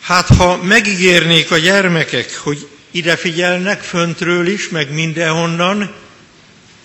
[0.00, 5.94] Hát ha megígérnék a gyermekek, hogy ide figyelnek föntről is, meg mindenhonnan,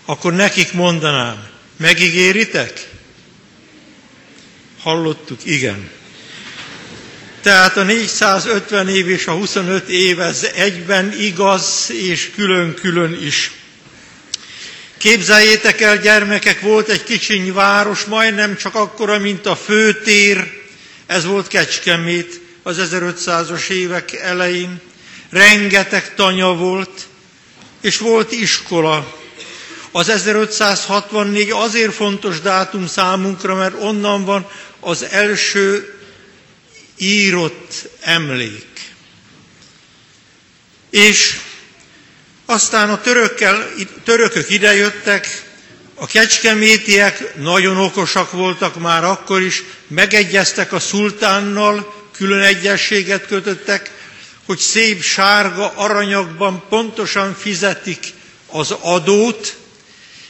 [0.05, 2.89] akkor nekik mondanám, megígéritek?
[4.79, 5.89] Hallottuk, igen.
[7.41, 13.51] Tehát a 450 év és a 25 év ez egyben igaz és külön-külön is.
[14.97, 20.61] Képzeljétek el, gyermekek, volt egy kicsiny város, majdnem csak akkora, mint a főtér,
[21.05, 24.81] ez volt Kecskemét az 1500-as évek elején.
[25.29, 27.07] Rengeteg tanya volt,
[27.81, 29.15] és volt iskola.
[29.91, 35.99] Az 1564 azért fontos dátum számunkra, mert onnan van az első
[36.97, 38.65] írott emlék.
[40.89, 41.39] És
[42.49, 43.69] aztán a törökkel,
[44.03, 45.45] törökök idejöttek,
[45.95, 53.91] a kecskemétiek nagyon okosak voltak már akkor is, megegyeztek a szultánnal, külön egyességet kötöttek,
[54.45, 58.13] hogy szép sárga aranyagban pontosan fizetik
[58.47, 59.55] az adót,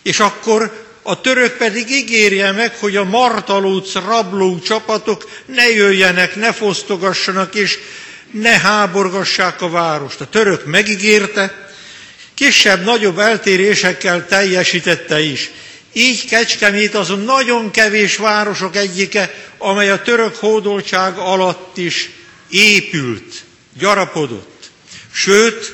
[0.02, 6.54] és akkor a török pedig ígérje meg, hogy a martalóc rabló csapatok ne jöjjenek, ne
[6.54, 7.80] fosztogassanak, és
[8.32, 10.22] ne háborgassák a várost.
[10.22, 11.67] A török megígérte,
[12.38, 15.50] kisebb-nagyobb eltérésekkel teljesítette is.
[15.94, 22.10] Így Kecskemét azon nagyon kevés városok egyike, amely a török hódoltság alatt is
[22.50, 23.44] épült,
[23.80, 24.70] gyarapodott.
[25.12, 25.72] Sőt,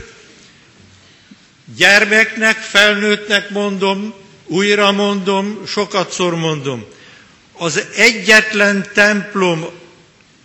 [1.78, 4.14] gyermeknek, felnőttnek mondom,
[4.46, 6.86] újra mondom, sokatszor mondom,
[7.54, 9.66] az egyetlen templom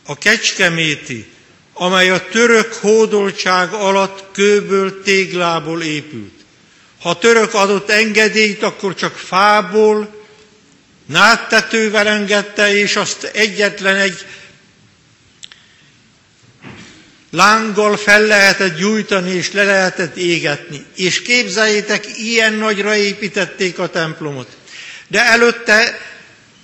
[0.05, 1.27] a Kecskeméti,
[1.79, 6.33] amely a török hódoltság alatt kőből, téglából épült.
[7.01, 10.17] Ha török adott engedélyt, akkor csak fából,
[11.07, 14.27] náttetővel engedte, és azt egyetlen egy
[17.31, 20.85] lánggal fel lehetett gyújtani, és le lehetett égetni.
[20.97, 24.49] És képzeljétek, ilyen nagyra építették a templomot.
[25.09, 25.99] De előtte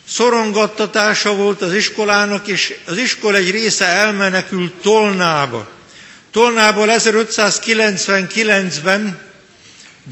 [0.09, 5.69] szorongattatása volt az iskolának, és az iskola egy része elmenekült Tolnába.
[6.33, 9.19] Tolnából 1599-ben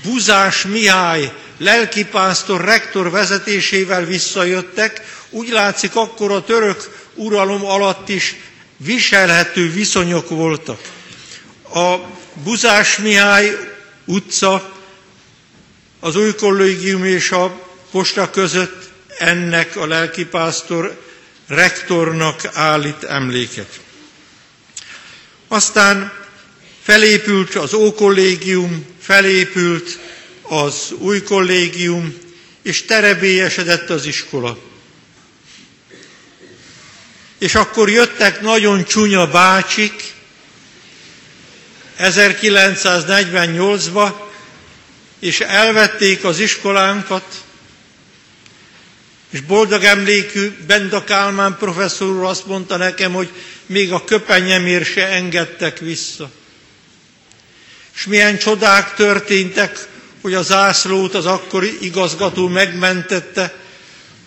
[0.04, 8.34] Buzás Mihály lelkipásztor rektor vezetésével visszajöttek, úgy látszik akkor a török uralom alatt is
[8.76, 10.80] viselhető viszonyok voltak.
[11.74, 11.96] A
[12.44, 13.56] Buzás Mihály
[14.04, 14.72] utca,
[16.00, 18.81] az új kollégium és a posta között
[19.18, 21.02] ennek a lelkipásztor
[21.46, 23.80] rektornak állít emléket.
[25.48, 26.12] Aztán
[26.82, 29.98] felépült az ókollégium, felépült
[30.42, 32.14] az új kollégium,
[32.62, 34.58] és terebélyesedett az iskola.
[37.38, 40.12] És akkor jöttek nagyon csúnya bácsik
[41.98, 44.12] 1948-ba,
[45.20, 47.41] és elvették az iskolánkat,
[49.32, 53.28] és boldog emlékű Benda Kálmán professzor úr azt mondta nekem, hogy
[53.66, 56.30] még a köpenyemért se engedtek vissza.
[57.94, 59.86] És milyen csodák történtek,
[60.20, 63.54] hogy a zászlót az akkori igazgató megmentette,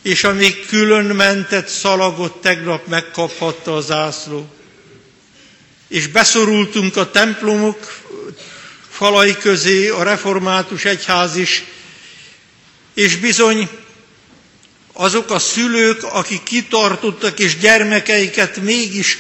[0.02, 4.54] és a még külön mentett szalagot tegnap megkaphatta a zászló.
[5.88, 8.02] És beszorultunk a templomok
[8.90, 11.64] falai közé, a református egyház is,
[12.94, 13.70] és bizony
[14.98, 19.18] azok a szülők, akik kitartottak és gyermekeiket mégis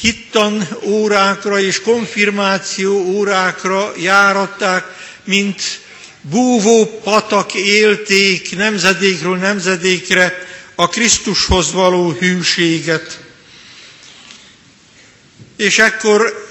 [0.00, 4.84] hittan órákra és konfirmáció órákra járatták,
[5.24, 5.62] mint
[6.20, 13.18] búvó patak élték nemzedékről nemzedékre a Krisztushoz való hűséget.
[15.56, 16.46] És ekkor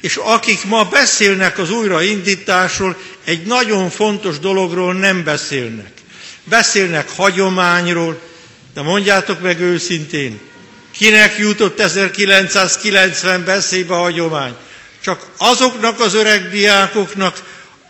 [0.00, 5.99] És akik ma beszélnek az újraindításról, egy nagyon fontos dologról nem beszélnek.
[6.50, 8.20] Beszélnek hagyományról,
[8.74, 10.40] De mondjátok meg őszintén,
[10.90, 14.54] kinek jutott 1990 beszébe a hagyomány?
[15.02, 17.42] Csak azoknak az öreg diákoknak,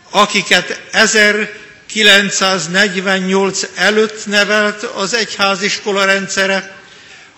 [0.09, 6.79] akiket 1948 előtt nevelt az egyháziskola rendszere,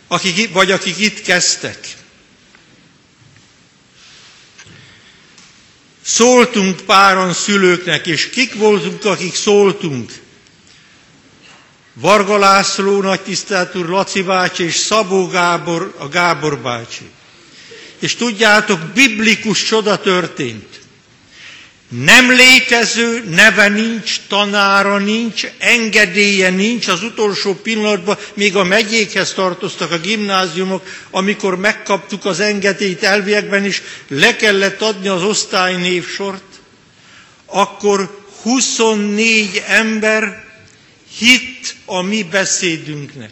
[0.07, 1.77] akik, vagy akik itt kezdtek.
[6.05, 10.11] Szóltunk páran szülőknek, és kik voltunk, akik szóltunk?
[11.93, 17.09] Varga László nagy tisztelt úr, Laci bácsi és Szabó Gábor, a Gábor bácsi.
[17.99, 20.81] És tudjátok, biblikus csoda történt.
[21.89, 29.91] Nem létező neve nincs, tanára nincs, engedélye nincs, az utolsó pillanatban még a megyékhez tartoztak
[29.91, 36.43] a gimnáziumok, amikor megkaptuk az engedélyt elviekben is, le kellett adni az osztálynévsort,
[37.45, 40.43] akkor 24 ember
[41.17, 43.31] hitt a mi beszédünknek.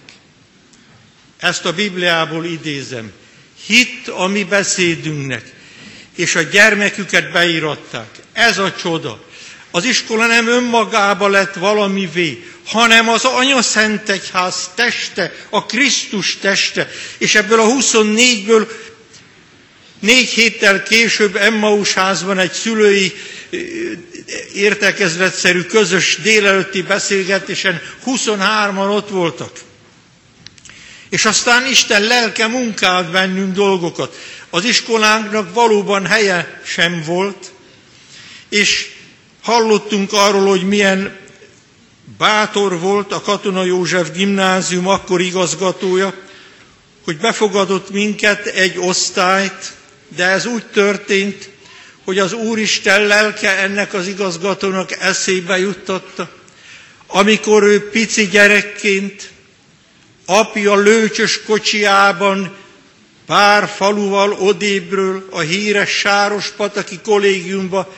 [1.38, 3.12] Ezt a Bibliából idézem.
[3.66, 5.54] Hitt a mi beszédünknek
[6.16, 8.08] és a gyermeküket beíratták.
[8.34, 9.24] Ez a csoda.
[9.72, 16.90] Az iskola nem önmagába lett valamivé, hanem az Anya Szent Egyház teste, a Krisztus teste,
[17.18, 18.68] és ebből a 24-ből
[20.00, 23.14] négy héttel később Emmaus házban egy szülői
[24.54, 29.52] értekezletszerű közös délelőtti beszélgetésen 23-an ott voltak.
[31.10, 34.18] És aztán Isten lelke munkált bennünk dolgokat.
[34.50, 37.52] Az iskolánknak valóban helye sem volt,
[38.50, 38.90] és
[39.42, 41.18] hallottunk arról, hogy milyen
[42.18, 46.14] bátor volt a Katona József gimnázium akkor igazgatója,
[47.04, 49.74] hogy befogadott minket egy osztályt,
[50.16, 51.50] de ez úgy történt,
[52.04, 56.30] hogy az Úristen lelke ennek az igazgatónak eszébe juttatta,
[57.08, 59.30] amikor ő pici gyerekként
[60.26, 62.56] apja lőcsös kocsiában
[63.26, 67.94] pár faluval odébről a híres Sárospataki kollégiumba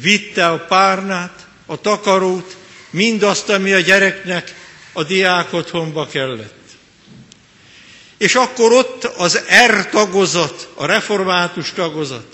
[0.00, 2.56] vitte a párnát, a takarót,
[2.90, 4.54] mindazt, ami a gyereknek
[4.92, 6.56] a diák otthonba kellett.
[8.18, 12.26] És akkor ott az R tagozat, a református tagozat.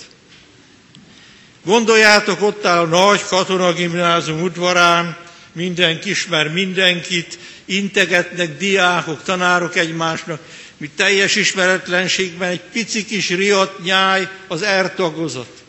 [1.64, 5.16] Gondoljátok, ott áll a nagy katonagimnázium udvarán,
[5.52, 10.40] mindenki ismer mindenkit, integetnek diákok, tanárok egymásnak,
[10.76, 15.62] mi teljes ismeretlenségben egy pici kis riadt nyáj az ertagozat.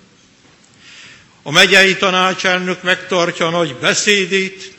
[1.44, 4.74] A megyei tanácselnök megtartja a nagy beszédét,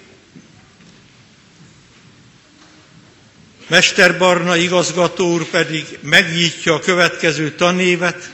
[3.69, 8.31] Mester Barna igazgató úr pedig megnyitja a következő tanévet,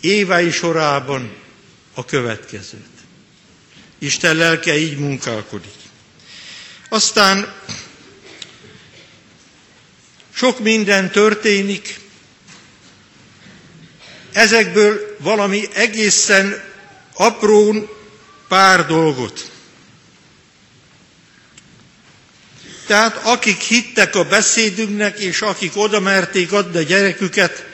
[0.00, 1.32] évei sorában
[1.94, 2.86] a következőt.
[3.98, 5.72] Isten lelke így munkálkodik.
[6.88, 7.54] Aztán
[10.34, 12.00] sok minden történik,
[14.32, 16.62] ezekből valami egészen
[17.14, 17.88] aprón
[18.48, 19.50] pár dolgot.
[22.86, 27.64] Tehát akik hittek a beszédünknek, és akik oda merték adni a gyereküket,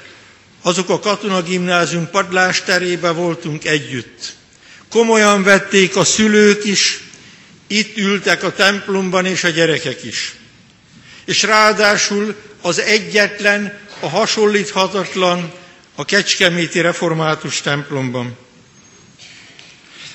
[0.62, 4.32] azok a katonagimnázium padlásterébe voltunk együtt.
[4.90, 7.00] Komolyan vették a szülők is,
[7.66, 10.34] itt ültek a templomban és a gyerekek is.
[11.24, 15.52] És ráadásul az egyetlen, a hasonlíthatatlan
[15.94, 18.36] a Kecskeméti Református templomban.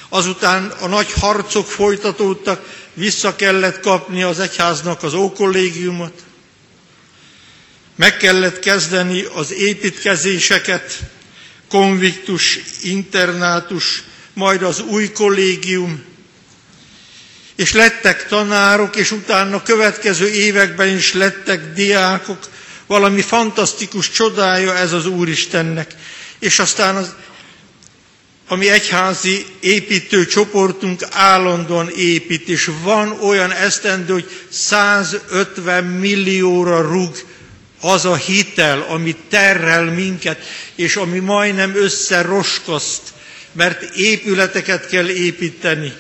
[0.10, 6.24] Azután a nagy harcok folytatódtak, vissza kellett kapni az egyháznak az ókollégiumot,
[7.96, 11.00] meg kellett kezdeni az építkezéseket,
[11.70, 16.04] konviktus, internátus, majd az új kollégium,
[17.56, 22.50] és lettek tanárok, és utána következő években is lettek diákok,
[22.88, 25.96] valami fantasztikus csodája ez az Úristennek.
[26.40, 27.14] És aztán az,
[28.48, 37.16] ami egyházi építő csoportunk állandóan épít, és van olyan esztendő, hogy 150 millióra rúg
[37.82, 40.40] az a hitel, ami terrel minket,
[40.76, 43.02] és ami majdnem összeroskaszt
[43.56, 45.94] mert épületeket kell építeni.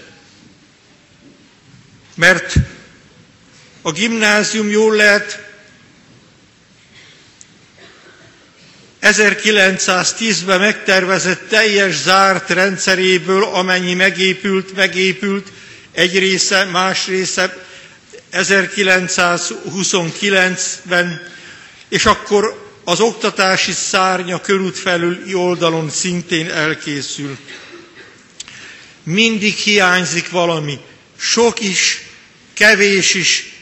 [2.16, 2.54] Mert
[3.82, 5.45] a gimnázium jól lehet
[9.06, 15.47] 1910-ben megtervezett teljes zárt rendszeréből, amennyi megépült, megépült,
[15.91, 17.64] egy része, más része
[18.32, 21.22] 1929-ben,
[21.89, 27.38] és akkor az oktatási szárnya körút felül oldalon szintén elkészül.
[29.03, 30.80] Mindig hiányzik valami,
[31.18, 32.01] sok is,
[32.53, 33.53] kevés is,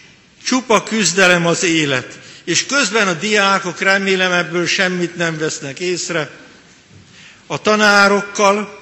[0.46, 2.20] csupa küzdelem az élet.
[2.44, 6.30] És közben a diákok remélem ebből semmit nem vesznek észre.
[7.48, 8.80] A tanárokkal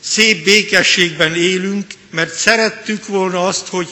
[0.00, 3.88] szép békességben élünk, mert szerettük volna azt, hogy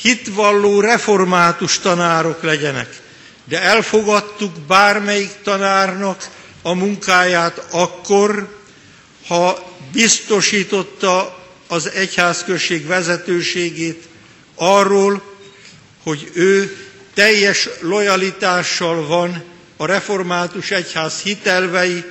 [0.00, 3.04] hitvalló református tanárok legyenek
[3.48, 6.28] de elfogadtuk bármelyik tanárnak
[6.62, 8.56] a munkáját akkor,
[9.26, 14.04] ha biztosította az egyházközség vezetőségét
[14.54, 15.22] arról,
[16.02, 16.76] hogy ő
[17.16, 19.42] teljes lojalitással van
[19.76, 22.04] a református egyház hitelvei,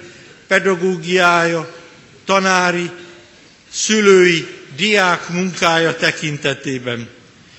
[0.47, 1.75] pedagógiája,
[2.25, 2.89] tanári,
[3.71, 7.09] szülői, diák munkája tekintetében.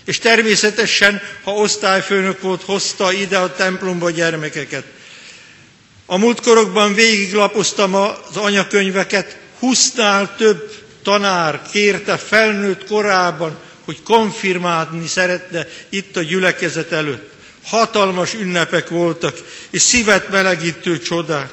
[0.04, 4.84] És természetesen, ha osztályfőnök volt, hozta ide a templomba gyermekeket.
[6.06, 10.72] A múltkorokban végiglapoztam az anyakönyveket, husznál több
[11.02, 17.34] tanár kérte felnőtt korában, hogy konfirmálni szeretne itt a gyülekezet előtt.
[17.66, 19.36] Hatalmas ünnepek voltak,
[19.70, 21.52] és szívet melegítő csodák.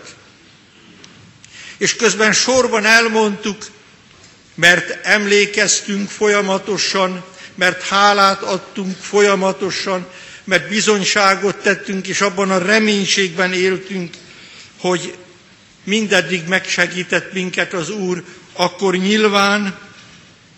[1.77, 3.65] És közben sorban elmondtuk,
[4.55, 7.23] mert emlékeztünk folyamatosan
[7.55, 10.07] mert hálát adtunk folyamatosan,
[10.43, 14.13] mert bizonyságot tettünk, és abban a reménységben éltünk,
[14.79, 15.13] hogy
[15.83, 19.77] mindeddig megsegített minket az Úr, akkor nyilván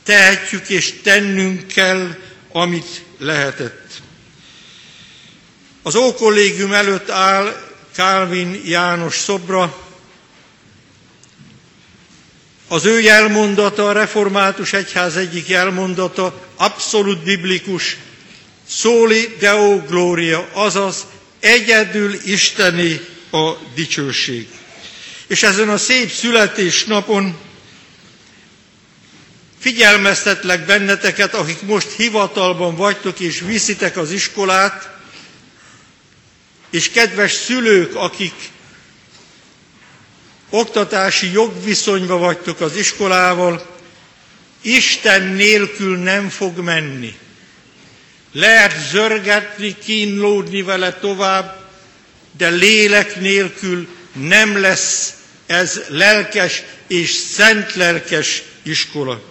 [0.03, 2.16] tehetjük és tennünk kell,
[2.51, 4.01] amit lehetett.
[5.86, 7.62] Az Ókollégium előtt áll
[7.96, 9.78] Kálvin János szobra,
[12.68, 17.98] az ő jelmondata, a református egyház egyik jelmondata abszolút biblikus,
[18.68, 21.06] szóli Deo Gloria, azaz
[21.40, 24.48] egyedül Isteni a dicsőség.
[25.28, 27.38] És ezen a szép születésnapon
[29.60, 34.94] figyelmeztetlek benneteket, akik most hivatalban vagytok és viszitek az iskolát,
[36.76, 38.34] és kedves szülők, akik
[40.49, 43.73] oktatási jogviszonyba vagytok az iskolával,
[44.61, 47.17] Isten nélkül nem fog menni.
[48.32, 51.69] Lehet zörgetni, kínlódni vele tovább,
[52.38, 55.13] de lélek nélkül nem lesz
[55.45, 59.21] ez lelkes és szent lelkes iskola.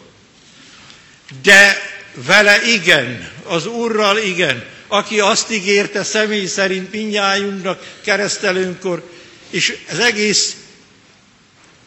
[1.42, 1.76] De
[2.14, 9.02] vele igen, az Úrral igen, aki azt ígérte személy szerint minnyájunknak keresztelőnkor,
[9.50, 10.56] és az egész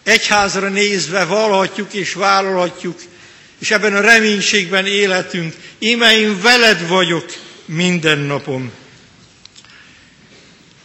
[0.04, 3.00] egyházra nézve valhatjuk és vállalhatjuk,
[3.60, 5.56] és ebben a reménységben életünk.
[5.80, 7.26] Íme én veled vagyok
[7.66, 8.72] minden napom.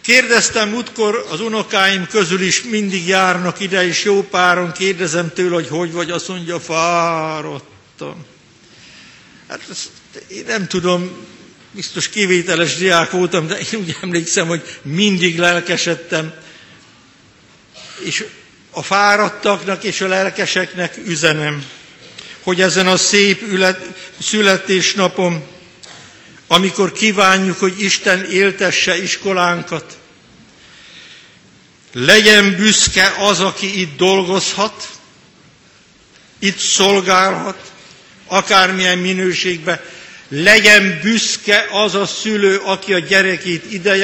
[0.00, 5.68] Kérdeztem útkor, az unokáim közül is mindig járnak ide, és jó páron kérdezem tőle, hogy
[5.68, 8.24] hogy vagy, azt mondja, fáradtam.
[9.48, 9.88] Hát ezt,
[10.28, 11.10] én nem tudom,
[11.72, 16.32] biztos kivételes diák voltam, de én úgy emlékszem, hogy mindig lelkesedtem,
[18.04, 18.24] és
[18.70, 21.64] a fáradtaknak és a lelkeseknek üzenem,
[22.42, 23.80] hogy ezen a szép ület,
[24.20, 25.44] születésnapon,
[26.46, 29.98] amikor kívánjuk, hogy Isten éltesse iskolánkat,
[31.92, 34.88] legyen büszke az, aki itt dolgozhat,
[36.38, 37.72] itt szolgálhat,
[38.26, 39.80] akármilyen minőségben,
[40.34, 43.96] legyen büszke az a szülő, aki a gyerekét ide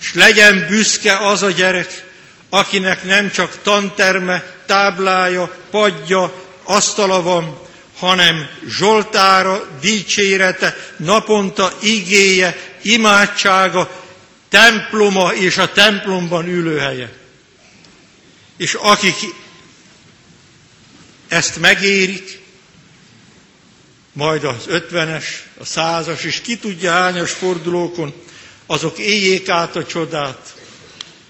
[0.00, 2.04] és legyen büszke az a gyerek,
[2.48, 7.58] akinek nem csak tanterme, táblája, padja, asztala van,
[7.98, 14.02] hanem Zsoltára, dicsérete, naponta igéje, imádsága,
[14.48, 17.12] temploma és a templomban ülőhelye.
[18.56, 19.16] És akik
[21.28, 22.43] ezt megérik,
[24.14, 28.12] majd az ötvenes, a százas, és ki tudja hányas fordulókon,
[28.66, 30.54] azok éljék át a csodát,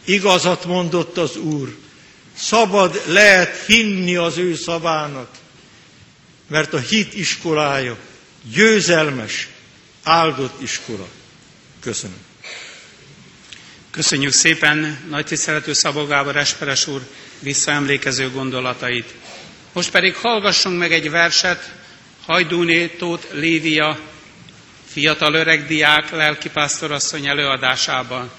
[0.04, 1.76] Igazat mondott az Úr.
[2.36, 5.28] Szabad lehet hinni az ő szavának,
[6.48, 7.96] mert a hit iskolája
[8.52, 9.48] győzelmes,
[10.02, 11.08] áldott iskola.
[11.80, 12.16] Köszönöm.
[13.90, 17.00] Köszönjük szépen nagy tiszteletű Szabó Gábor Esperes úr
[17.38, 19.14] visszaemlékező gondolatait.
[19.72, 21.72] Most pedig hallgassunk meg egy verset
[22.26, 23.98] Hajdúné Tóth Lévia
[24.86, 28.30] fiatal öreg diák lelkipásztorasszony előadásában.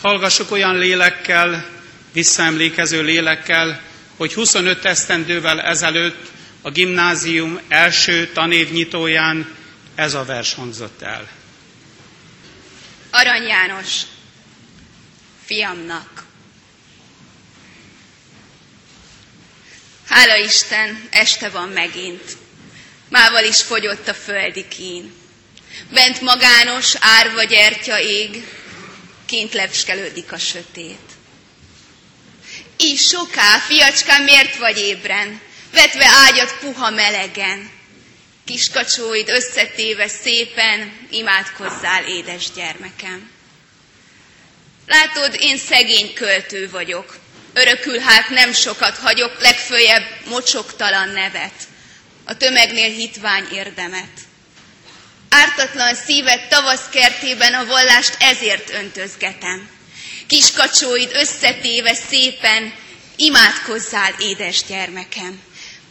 [0.00, 1.66] Hallgassuk olyan lélekkel,
[2.12, 3.80] visszaemlékező lélekkel,
[4.16, 6.30] hogy 25 esztendővel ezelőtt
[6.62, 9.54] a gimnázium első tanévnyitóján
[9.94, 11.28] ez a vers hangzott el.
[13.10, 14.00] Arany János,
[15.44, 16.22] fiamnak.
[20.08, 22.39] Hála Isten, este van megint.
[23.10, 25.14] Mával is fogyott a földi kín.
[25.90, 28.46] Bent magános árva gyertya ég,
[29.26, 30.98] kint lepskelődik a sötét.
[32.76, 35.40] Így soká, fiacskám, miért vagy ébren,
[35.72, 37.70] vetve ágyat puha melegen,
[38.44, 43.30] kiskacsóid összetéve szépen, imádkozzál, édes gyermekem.
[44.86, 47.16] Látod, én szegény költő vagyok,
[47.52, 51.68] örökül hát nem sokat hagyok, legfőjebb mocsoktalan nevet,
[52.30, 54.10] a tömegnél hitvány érdemet.
[55.28, 59.68] Ártatlan szívet tavasz kertében a vallást ezért öntözgetem.
[60.26, 62.74] Kiskacsóid összetéve szépen,
[63.16, 65.40] imádkozzál, édes gyermekem.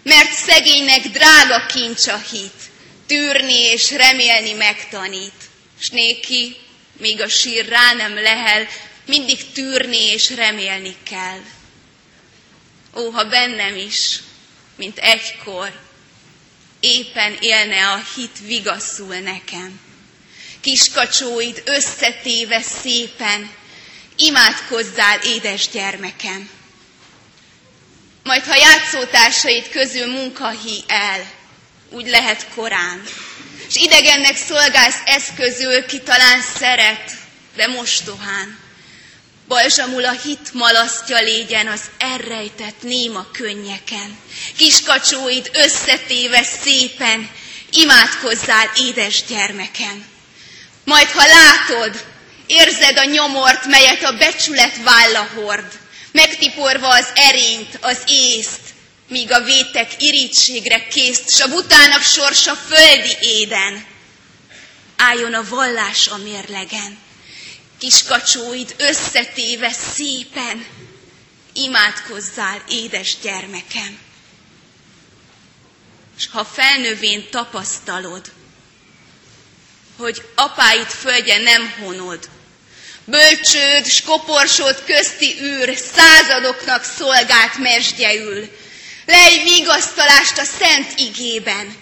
[0.03, 2.61] Mert szegénynek drága kincs a hit,
[3.07, 5.41] tűrni és remélni megtanít.
[5.79, 6.55] S néki,
[6.97, 8.67] míg a sír rá nem lehel,
[9.05, 11.41] mindig tűrni és remélni kell.
[12.95, 14.19] Ó, ha bennem is,
[14.75, 15.87] mint egykor,
[16.79, 19.79] éppen élne a hit vigaszul nekem.
[20.61, 23.51] Kiskacsóid összetéve szépen,
[24.17, 26.49] imádkozzál, édes gyermekem.
[28.23, 31.31] Majd, ha játszótársaid közül munkahí el,
[31.89, 33.03] úgy lehet korán,
[33.67, 37.11] és idegennek szolgálsz eszközül, ki talán szeret,
[37.55, 38.59] de mostohán.
[39.49, 44.17] Balzsamul a hit malasztja légyen az elrejtett néma könnyeken.
[44.57, 47.29] Kiskacsóid összetéve szépen,
[47.71, 50.05] imádkozzál, édes gyermeken.
[50.83, 52.05] Majd ha látod,
[52.47, 55.79] érzed a nyomort, melyet a becsület válla hord,
[56.11, 58.61] megtiporva az erényt, az észt,
[59.07, 63.85] míg a vétek irítségre készt, s a butának sorsa földi éden.
[64.97, 66.97] Álljon a vallás a mérlegen,
[67.79, 70.65] kiskacsóid összetéve szépen,
[71.53, 73.99] imádkozzál, édes gyermekem.
[76.17, 78.31] És ha felnővén tapasztalod,
[79.97, 82.29] hogy apáid földje nem honod,
[83.05, 88.49] bölcsőd, s koporsód közti űr századoknak szolgált mesdjeül,
[89.05, 91.75] lej vigasztalást a szent igében,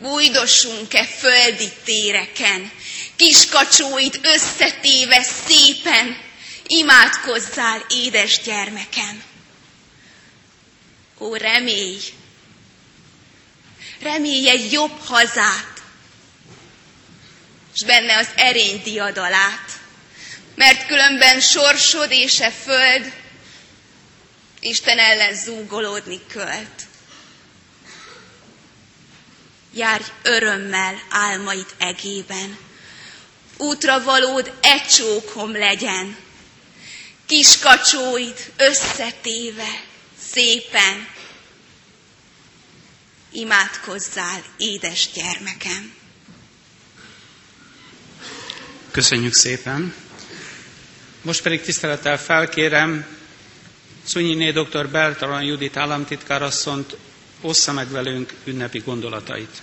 [0.00, 2.72] bújdossunk-e földi téreken,
[3.16, 6.18] kiskacsóit összetéve szépen,
[6.66, 9.22] imádkozzál, édes gyermekem.
[11.18, 12.00] Ó, remélj!
[14.00, 15.82] Remélj egy jobb hazát,
[17.74, 19.80] és benne az erény diadalát,
[20.54, 23.12] mert különben sorsod és e föld
[24.60, 26.86] Isten ellen zúgolódni költ.
[29.74, 32.58] Járj örömmel álmaid egében,
[33.56, 36.16] útra valód egy csókom legyen,
[37.26, 39.82] kiskacsóid összetéve,
[40.32, 41.08] szépen,
[43.32, 45.92] imádkozzál, édes gyermekem.
[48.90, 49.94] Köszönjük szépen!
[51.22, 53.06] Most pedig tisztelettel felkérem
[54.04, 54.88] Szunyiné dr.
[54.88, 56.96] Beltalan Judit államtitkárasszont
[57.40, 59.62] ossza meg velünk ünnepi gondolatait.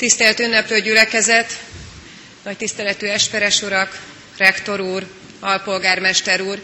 [0.00, 1.58] Tisztelt ünneplő gyülekezet,
[2.44, 4.00] nagy tiszteletű esperes urak,
[4.36, 5.06] rektor úr,
[5.40, 6.62] alpolgármester úr,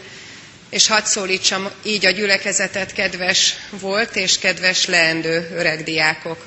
[0.69, 6.45] és hadd szólítsam így a gyülekezetet, kedves volt és kedves leendő öreg diákok.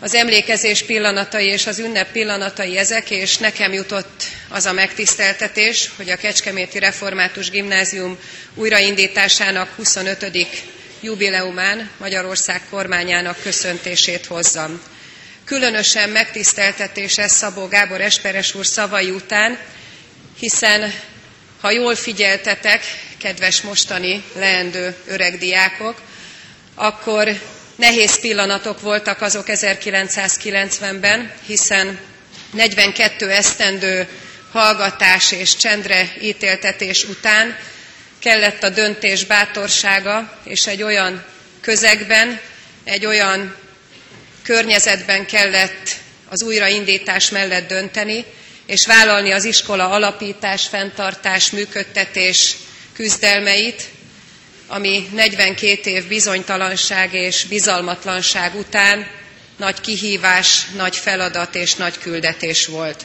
[0.00, 6.10] Az emlékezés pillanatai és az ünnep pillanatai ezek, és nekem jutott az a megtiszteltetés, hogy
[6.10, 8.18] a Kecskeméti Református Gimnázium
[8.54, 10.26] újraindításának 25.
[11.00, 14.80] jubileumán Magyarország kormányának köszöntését hozzam.
[15.50, 19.58] Különösen megtiszteltetés ez Szabó Gábor Esperes úr szavai után,
[20.38, 20.92] hiszen
[21.60, 22.82] ha jól figyeltetek,
[23.18, 26.00] kedves mostani leendő öreg diákok,
[26.74, 27.40] akkor
[27.76, 31.98] Nehéz pillanatok voltak azok 1990-ben, hiszen
[32.52, 34.08] 42 esztendő
[34.52, 37.56] hallgatás és csendre ítéltetés után
[38.18, 41.24] kellett a döntés bátorsága, és egy olyan
[41.60, 42.40] közegben,
[42.84, 43.54] egy olyan
[44.42, 45.96] környezetben kellett
[46.28, 48.24] az újraindítás mellett dönteni,
[48.66, 52.56] és vállalni az iskola alapítás, fenntartás, működtetés
[52.92, 53.88] küzdelmeit,
[54.66, 59.06] ami 42 év bizonytalanság és bizalmatlanság után
[59.56, 63.04] nagy kihívás, nagy feladat és nagy küldetés volt.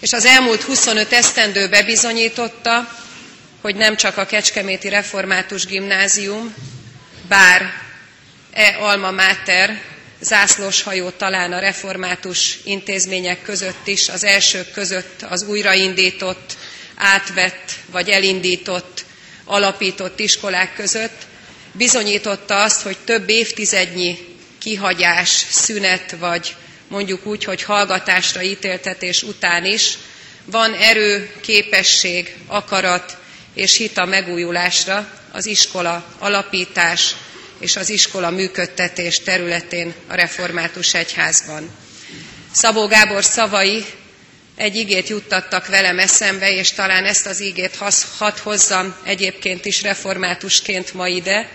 [0.00, 2.88] És az elmúlt 25 esztendő bebizonyította,
[3.60, 6.54] hogy nem csak a Kecskeméti Református Gimnázium,
[7.28, 7.72] bár
[8.52, 9.80] e alma mater
[10.26, 16.56] zászlós hajó talán a református intézmények között is, az elsők között az újraindított,
[16.96, 19.04] átvett vagy elindított,
[19.44, 21.26] alapított iskolák között,
[21.72, 24.18] bizonyította azt, hogy több évtizednyi
[24.58, 26.54] kihagyás, szünet, vagy
[26.88, 29.98] mondjuk úgy, hogy hallgatásra ítéltetés után is
[30.44, 33.16] van erő, képesség, akarat
[33.54, 37.14] és hit megújulásra az iskola alapítás
[37.58, 41.70] és az iskola működtetés területén a református egyházban.
[42.52, 43.84] Szabó Gábor szavai
[44.56, 47.76] egy igét juttattak velem eszembe, és talán ezt az igét
[48.18, 51.48] hadd hozzam egyébként is reformátusként ma ide,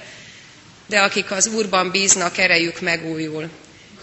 [0.88, 3.50] de akik az Úrban bíznak, erejük megújul.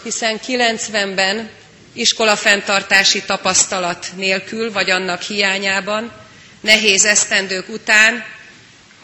[0.03, 1.51] Hiszen 90-ben
[1.93, 6.13] iskolafenntartási tapasztalat nélkül, vagy annak hiányában,
[6.61, 8.25] nehéz esztendők után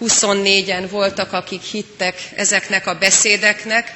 [0.01, 3.95] 24-en voltak, akik hittek ezeknek a beszédeknek,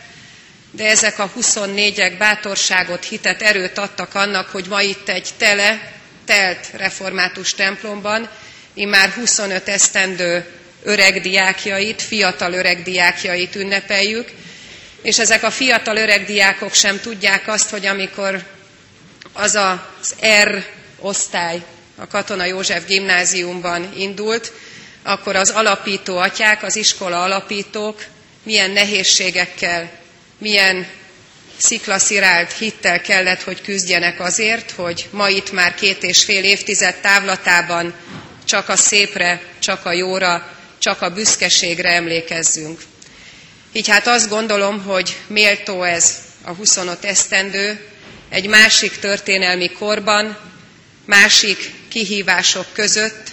[0.71, 5.93] de ezek a 24-ek bátorságot, hitet, erőt adtak annak, hogy ma itt egy tele,
[6.25, 8.29] telt református templomban,
[8.75, 10.45] immár 25 esztendő
[10.83, 14.29] öreg diákjait, fiatal öreg diákjait ünnepeljük,
[15.03, 18.43] és ezek a fiatal öreg diákok sem tudják azt, hogy amikor
[19.33, 20.65] az az R
[20.99, 21.63] osztály
[21.97, 24.53] a Katona József gimnáziumban indult,
[25.09, 28.05] akkor az alapító atyák, az iskola alapítók
[28.43, 29.91] milyen nehézségekkel,
[30.39, 30.87] milyen
[31.57, 37.95] sziklaszirált hittel kellett, hogy küzdjenek azért, hogy ma itt már két és fél évtized távlatában
[38.45, 42.81] csak a szépre, csak a jóra, csak a büszkeségre emlékezzünk.
[43.73, 47.87] Így hát azt gondolom, hogy méltó ez a 25 esztendő,
[48.29, 50.39] egy másik történelmi korban,
[51.05, 53.28] másik kihívások között,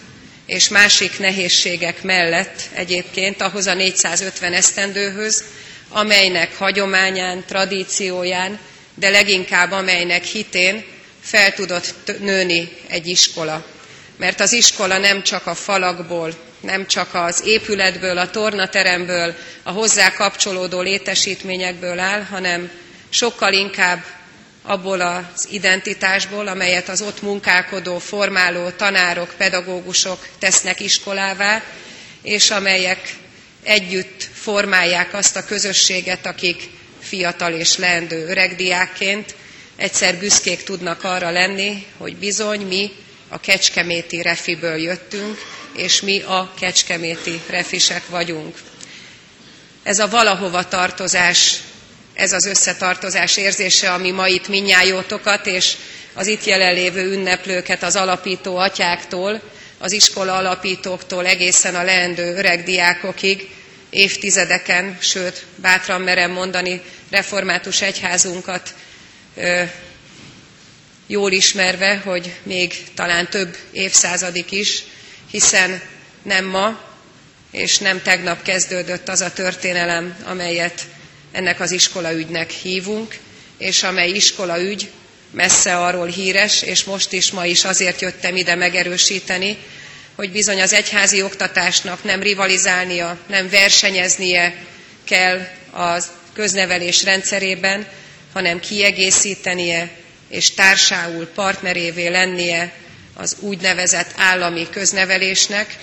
[0.45, 5.43] és másik nehézségek mellett egyébként ahhoz a 450 esztendőhöz,
[5.89, 8.59] amelynek hagyományán, tradícióján,
[8.95, 10.83] de leginkább amelynek hitén
[11.21, 13.65] fel tudott nőni egy iskola.
[14.17, 20.11] Mert az iskola nem csak a falakból, nem csak az épületből, a tornateremből, a hozzá
[20.13, 22.71] kapcsolódó létesítményekből áll, hanem
[23.09, 24.03] sokkal inkább
[24.65, 31.63] abból az identitásból, amelyet az ott munkálkodó, formáló tanárok, pedagógusok tesznek iskolává,
[32.21, 33.15] és amelyek
[33.63, 39.35] együtt formálják azt a közösséget, akik fiatal és leendő öregdiákként
[39.75, 42.91] egyszer büszkék tudnak arra lenni, hogy bizony mi
[43.27, 45.37] a kecskeméti refiből jöttünk,
[45.75, 48.55] és mi a kecskeméti refisek vagyunk.
[49.83, 51.59] Ez a valahova tartozás
[52.15, 55.75] ez az összetartozás érzése, ami ma itt minnyájótokat és
[56.13, 59.41] az itt jelenlévő ünneplőket az alapító atyáktól,
[59.77, 63.49] az iskola alapítóktól egészen a leendő öreg diákokig,
[63.89, 68.73] évtizedeken, sőt, bátran merem mondani, református egyházunkat
[69.35, 69.63] ö,
[71.07, 74.83] jól ismerve, hogy még talán több évszázadik is,
[75.31, 75.81] hiszen
[76.23, 76.79] nem ma
[77.51, 80.81] és nem tegnap kezdődött az a történelem, amelyet
[81.35, 83.15] ennek az iskolaügynek hívunk,
[83.57, 84.89] és amely iskolaügy
[85.31, 89.57] messze arról híres, és most is, ma is azért jöttem ide megerősíteni,
[90.15, 94.55] hogy bizony az egyházi oktatásnak nem rivalizálnia, nem versenyeznie
[95.03, 97.87] kell a köznevelés rendszerében,
[98.33, 99.89] hanem kiegészítenie
[100.29, 102.71] és társául partnerévé lennie
[103.13, 105.75] az úgynevezett állami köznevelésnek,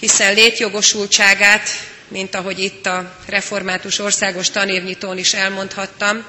[0.00, 1.68] hiszen létjogosultságát
[2.08, 6.24] mint ahogy itt a református országos tanévnyitón is elmondhattam,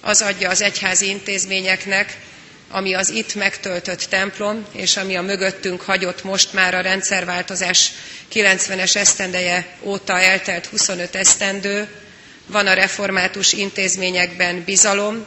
[0.00, 2.18] az adja az egyházi intézményeknek,
[2.70, 7.90] ami az itt megtöltött templom, és ami a mögöttünk hagyott most már a rendszerváltozás
[8.32, 11.88] 90-es esztendeje óta eltelt 25 esztendő,
[12.46, 15.24] van a református intézményekben bizalom,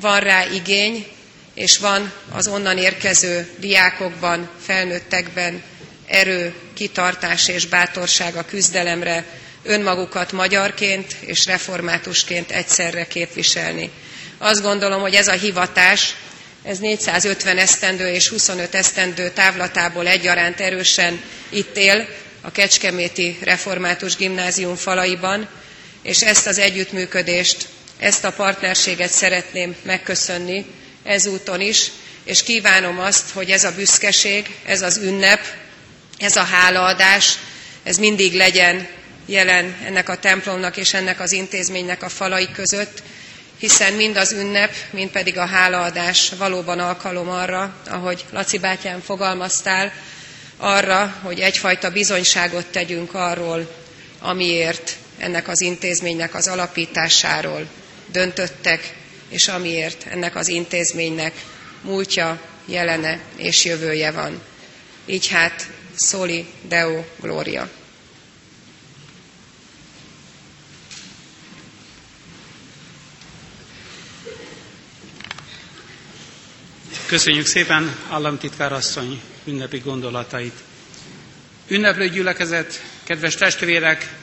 [0.00, 1.06] van rá igény,
[1.54, 5.62] és van az onnan érkező diákokban, felnőttekben
[6.06, 9.24] erő, kitartás és bátorság a küzdelemre,
[9.62, 13.90] önmagukat magyarként és reformátusként egyszerre képviselni.
[14.38, 16.14] Azt gondolom, hogy ez a hivatás,
[16.62, 22.08] ez 450 esztendő és 25 esztendő távlatából egyaránt erősen itt él
[22.40, 25.48] a Kecskeméti Református Gimnázium falaiban,
[26.02, 27.66] és ezt az együttműködést,
[27.98, 30.64] ezt a partnerséget szeretném megköszönni,
[31.04, 31.90] ezúton is,
[32.24, 35.40] és kívánom azt, hogy ez a büszkeség, ez az ünnep,
[36.18, 37.38] ez a hálaadás,
[37.82, 38.88] ez mindig legyen
[39.26, 43.02] jelen ennek a templomnak és ennek az intézménynek a falai között,
[43.58, 49.92] hiszen mind az ünnep, mind pedig a hálaadás valóban alkalom arra, ahogy Laci bátyám fogalmaztál,
[50.56, 53.74] arra, hogy egyfajta bizonyságot tegyünk arról,
[54.20, 57.66] amiért ennek az intézménynek az alapításáról
[58.12, 58.94] döntöttek,
[59.28, 61.32] és amiért ennek az intézménynek
[61.82, 64.42] múltja, jelene és jövője van.
[65.06, 65.66] Így hát,
[65.98, 67.68] Soli Deo Gloria.
[77.06, 80.54] Köszönjük szépen államtitkár asszony ünnepi gondolatait.
[81.68, 84.14] Ünneplő gyülekezet, kedves testvérek,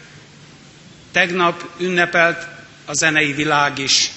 [1.11, 2.47] tegnap ünnepelt
[2.85, 4.11] a zenei világ is,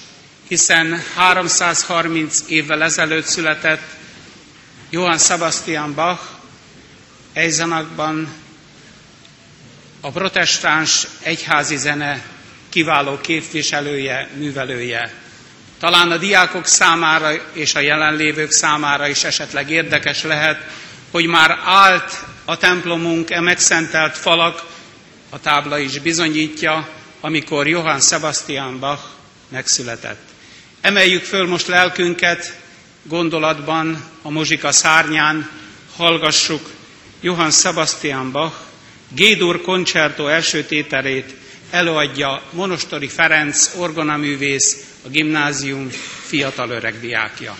[0.47, 3.81] hiszen 330 évvel ezelőtt született
[4.89, 6.36] Johann Sebastian Bach
[7.37, 8.33] Eisenachban
[10.01, 12.21] a protestáns egyházi zene
[12.69, 15.13] kiváló képviselője, művelője.
[15.79, 20.63] Talán a diákok számára és a jelenlévők számára is esetleg érdekes lehet,
[21.11, 24.63] hogy már állt a templomunk, e megszentelt falak,
[25.29, 26.89] a tábla is bizonyítja,
[27.21, 29.01] amikor Johann Sebastian Bach
[29.49, 30.21] megszületett.
[30.81, 32.59] Emeljük föl most lelkünket
[33.03, 35.49] gondolatban a mozsika szárnyán,
[35.95, 36.75] hallgassuk
[37.21, 38.53] Johann Sebastian Bach
[39.15, 41.35] Gédur koncertó első tételét
[41.71, 45.89] előadja Monostori Ferenc orgonaművész, a gimnázium
[46.27, 47.55] fiatal öreg diákja.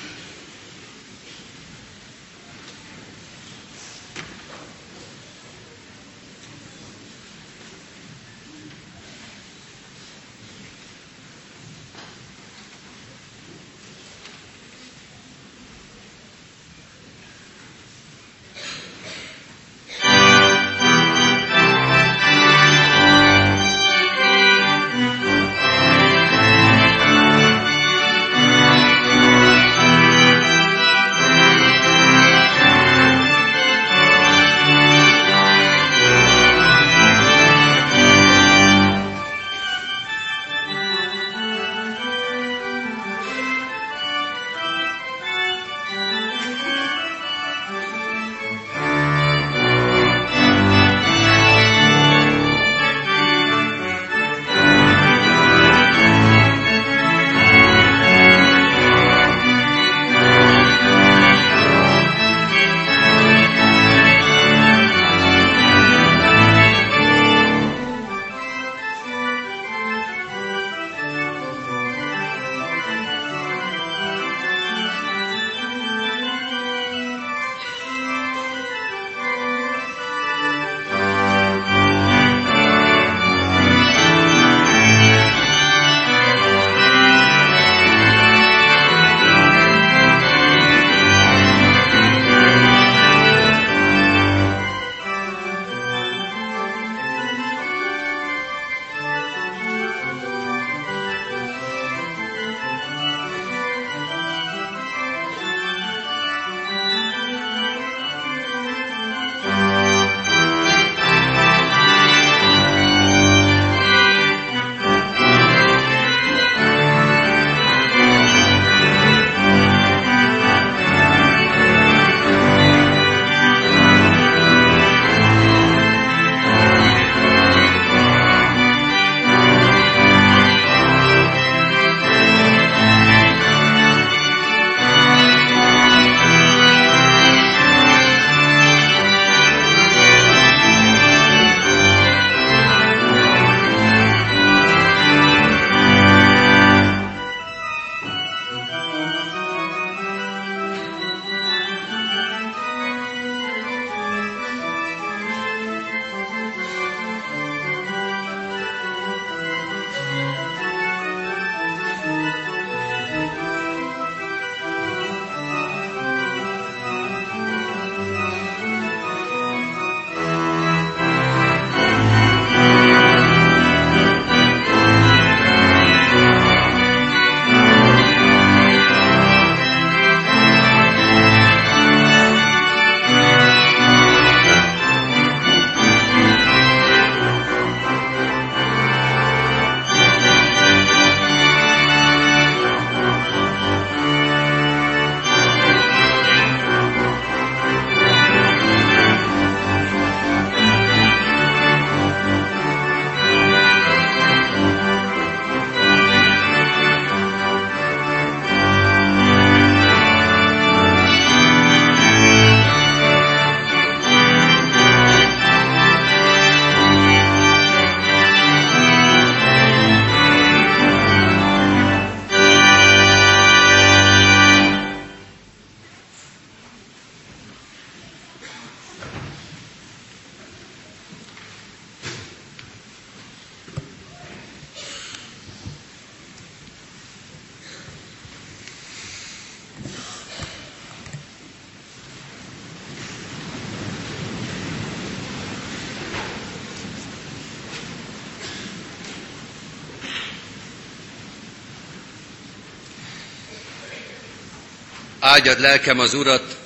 [255.48, 256.58] Áldjad lelkem az Urat,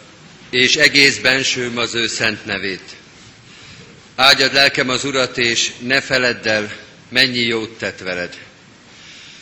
[0.49, 2.95] és egész bensőm az ő szent nevét.
[4.15, 6.75] Áldjad lelkem az Urat, és ne feledd el,
[7.09, 8.38] mennyi jót tett veled.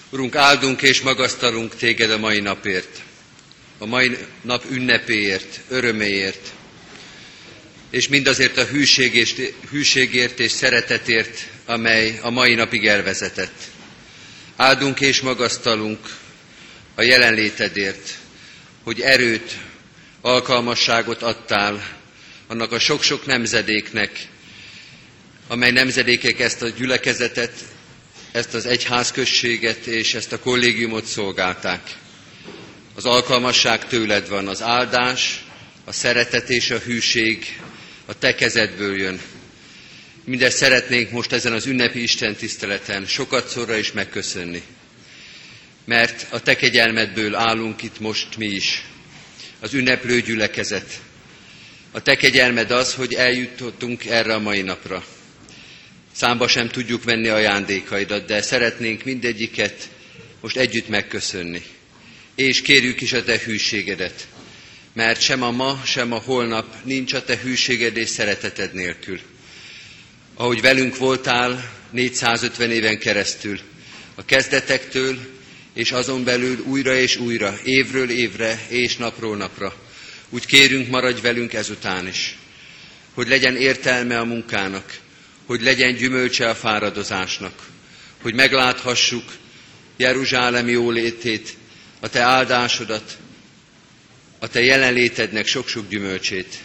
[0.10, 3.02] Urunk, áldunk és magasztalunk téged a mai napért,
[3.78, 6.54] a mai nap ünnepéért, öröméért,
[7.90, 8.66] és mindazért a
[9.70, 13.62] hűségért és szeretetért, amely a mai napig elvezetett.
[14.56, 16.00] Áldunk és magasztalunk
[16.96, 18.19] a jelenlétedért,
[18.84, 19.58] hogy erőt,
[20.22, 21.98] alkalmasságot adtál
[22.48, 24.28] annak a sok-sok nemzedéknek,
[25.48, 27.52] amely nemzedékek ezt a gyülekezetet,
[28.32, 31.96] ezt az egyházközséget és ezt a kollégiumot szolgálták.
[32.96, 35.44] Az alkalmasság tőled van, az áldás,
[35.86, 37.60] a szeretet és a hűség
[38.06, 39.20] a te kezedből jön.
[40.24, 44.62] Mindezt szeretnénk most ezen az ünnepi Isten tiszteleten sokat szorra is megköszönni.
[45.90, 48.84] Mert a te kegyelmedből állunk itt most mi is,
[49.60, 51.00] az ünneplő gyülekezet.
[51.92, 55.06] A te kegyelmed az, hogy eljutottunk erre a mai napra.
[56.12, 59.90] Számba sem tudjuk venni ajándékaidat, de szeretnénk mindegyiket
[60.42, 61.62] most együtt megköszönni.
[62.36, 64.28] És kérjük is a te hűségedet,
[64.94, 69.20] mert sem a ma, sem a holnap nincs a te hűséged és szereteted nélkül.
[70.36, 73.60] Ahogy velünk voltál 450 éven keresztül,
[74.16, 75.38] a kezdetektől,
[75.80, 79.76] és azon belül újra és újra, évről évre és napról napra.
[80.30, 82.38] Úgy kérünk, maradj velünk ezután is,
[83.14, 84.98] hogy legyen értelme a munkának,
[85.46, 87.54] hogy legyen gyümölcse a fáradozásnak,
[88.22, 89.24] hogy megláthassuk
[89.98, 91.54] Jeruzsálem jólétét,
[92.00, 93.18] a te áldásodat,
[94.40, 96.58] a te jelenlétednek sok-sok gyümölcsét.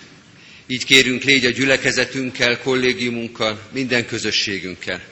[0.67, 5.03] Így kérünk, légy a gyülekezetünkkel, kollégiumunkkal, minden közösségünkkel.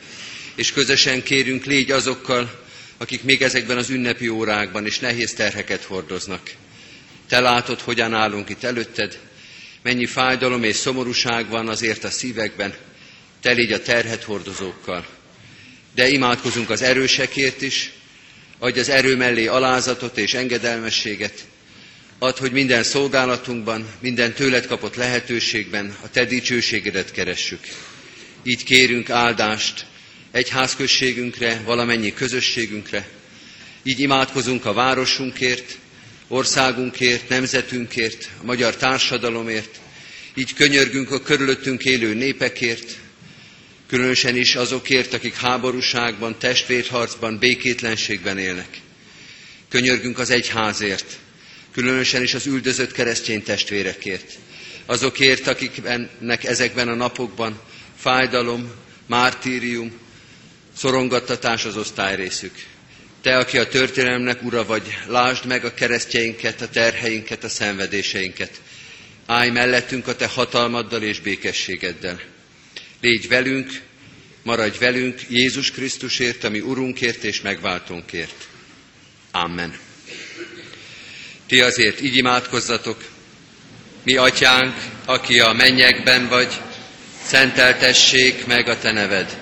[0.55, 2.62] És közösen kérünk, légy azokkal,
[3.03, 6.51] akik még ezekben az ünnepi órákban is nehéz terheket hordoznak.
[7.29, 9.19] Te látod, hogyan állunk itt előtted,
[9.83, 12.75] mennyi fájdalom és szomorúság van azért a szívekben,
[13.41, 15.07] te légy a terhet hordozókkal.
[15.95, 17.93] De imádkozunk az erősekért is,
[18.59, 21.45] adj az erő mellé alázatot és engedelmességet,
[22.19, 27.61] Add, hogy minden szolgálatunkban, minden tőled kapott lehetőségben a Te dicsőségedet keressük.
[28.43, 29.87] Így kérünk áldást
[30.33, 33.09] egyházközségünkre, valamennyi közösségünkre.
[33.83, 35.79] Így imádkozunk a városunkért,
[36.29, 39.81] országunkért, nemzetünkért, a magyar társadalomért.
[40.35, 42.97] Így könyörgünk a körülöttünk élő népekért,
[43.89, 48.81] különösen is azokért, akik háborúságban, testvérharcban, békétlenségben élnek.
[49.69, 51.19] Könyörgünk az egyházért,
[51.73, 54.33] különösen is az üldözött keresztény testvérekért.
[54.87, 57.61] Azokért, akiknek ezekben a napokban
[57.97, 58.71] fájdalom,
[59.07, 59.93] mártírium,
[60.83, 62.55] szorongattatás az osztályrészük.
[63.21, 68.61] Te, aki a történelemnek ura vagy, lásd meg a keresztjeinket, a terheinket, a szenvedéseinket.
[69.27, 72.21] Állj mellettünk a te hatalmaddal és békességeddel.
[73.01, 73.81] Légy velünk,
[74.43, 78.47] maradj velünk Jézus Krisztusért, ami Urunkért és megváltónkért.
[79.31, 79.79] Amen.
[81.47, 83.05] Ti azért így imádkozzatok,
[84.05, 84.75] mi atyánk,
[85.05, 86.53] aki a mennyekben vagy,
[87.25, 89.42] szenteltessék meg a te neved.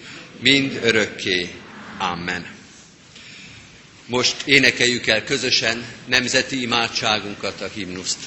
[0.41, 1.49] mind örökké.
[1.97, 2.45] Amen.
[4.05, 8.17] Most énekeljük el közösen nemzeti imádságunkat, a himnuszt.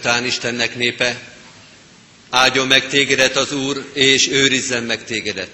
[0.00, 1.20] Után Istennek népe,
[2.30, 5.50] áldjon meg tégedet az Úr, és őrizzen meg tégedet.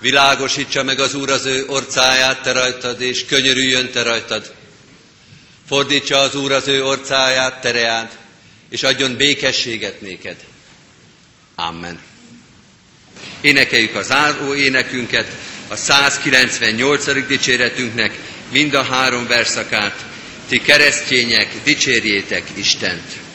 [0.00, 4.54] Világosítsa meg az Úr az ő orcáját te rajtad, és könyörüljön te rajtad.
[5.66, 8.08] Fordítsa az Úr az ő orcáját tereád,
[8.70, 10.36] és adjon békességet néked.
[11.54, 12.00] Amen.
[13.40, 15.28] Énekeljük az záró énekünket,
[15.68, 17.26] a 198.
[17.26, 18.18] dicséretünknek
[18.50, 20.07] mind a három verszakát.
[20.48, 23.27] Ti keresztények, dicsérjétek Istent!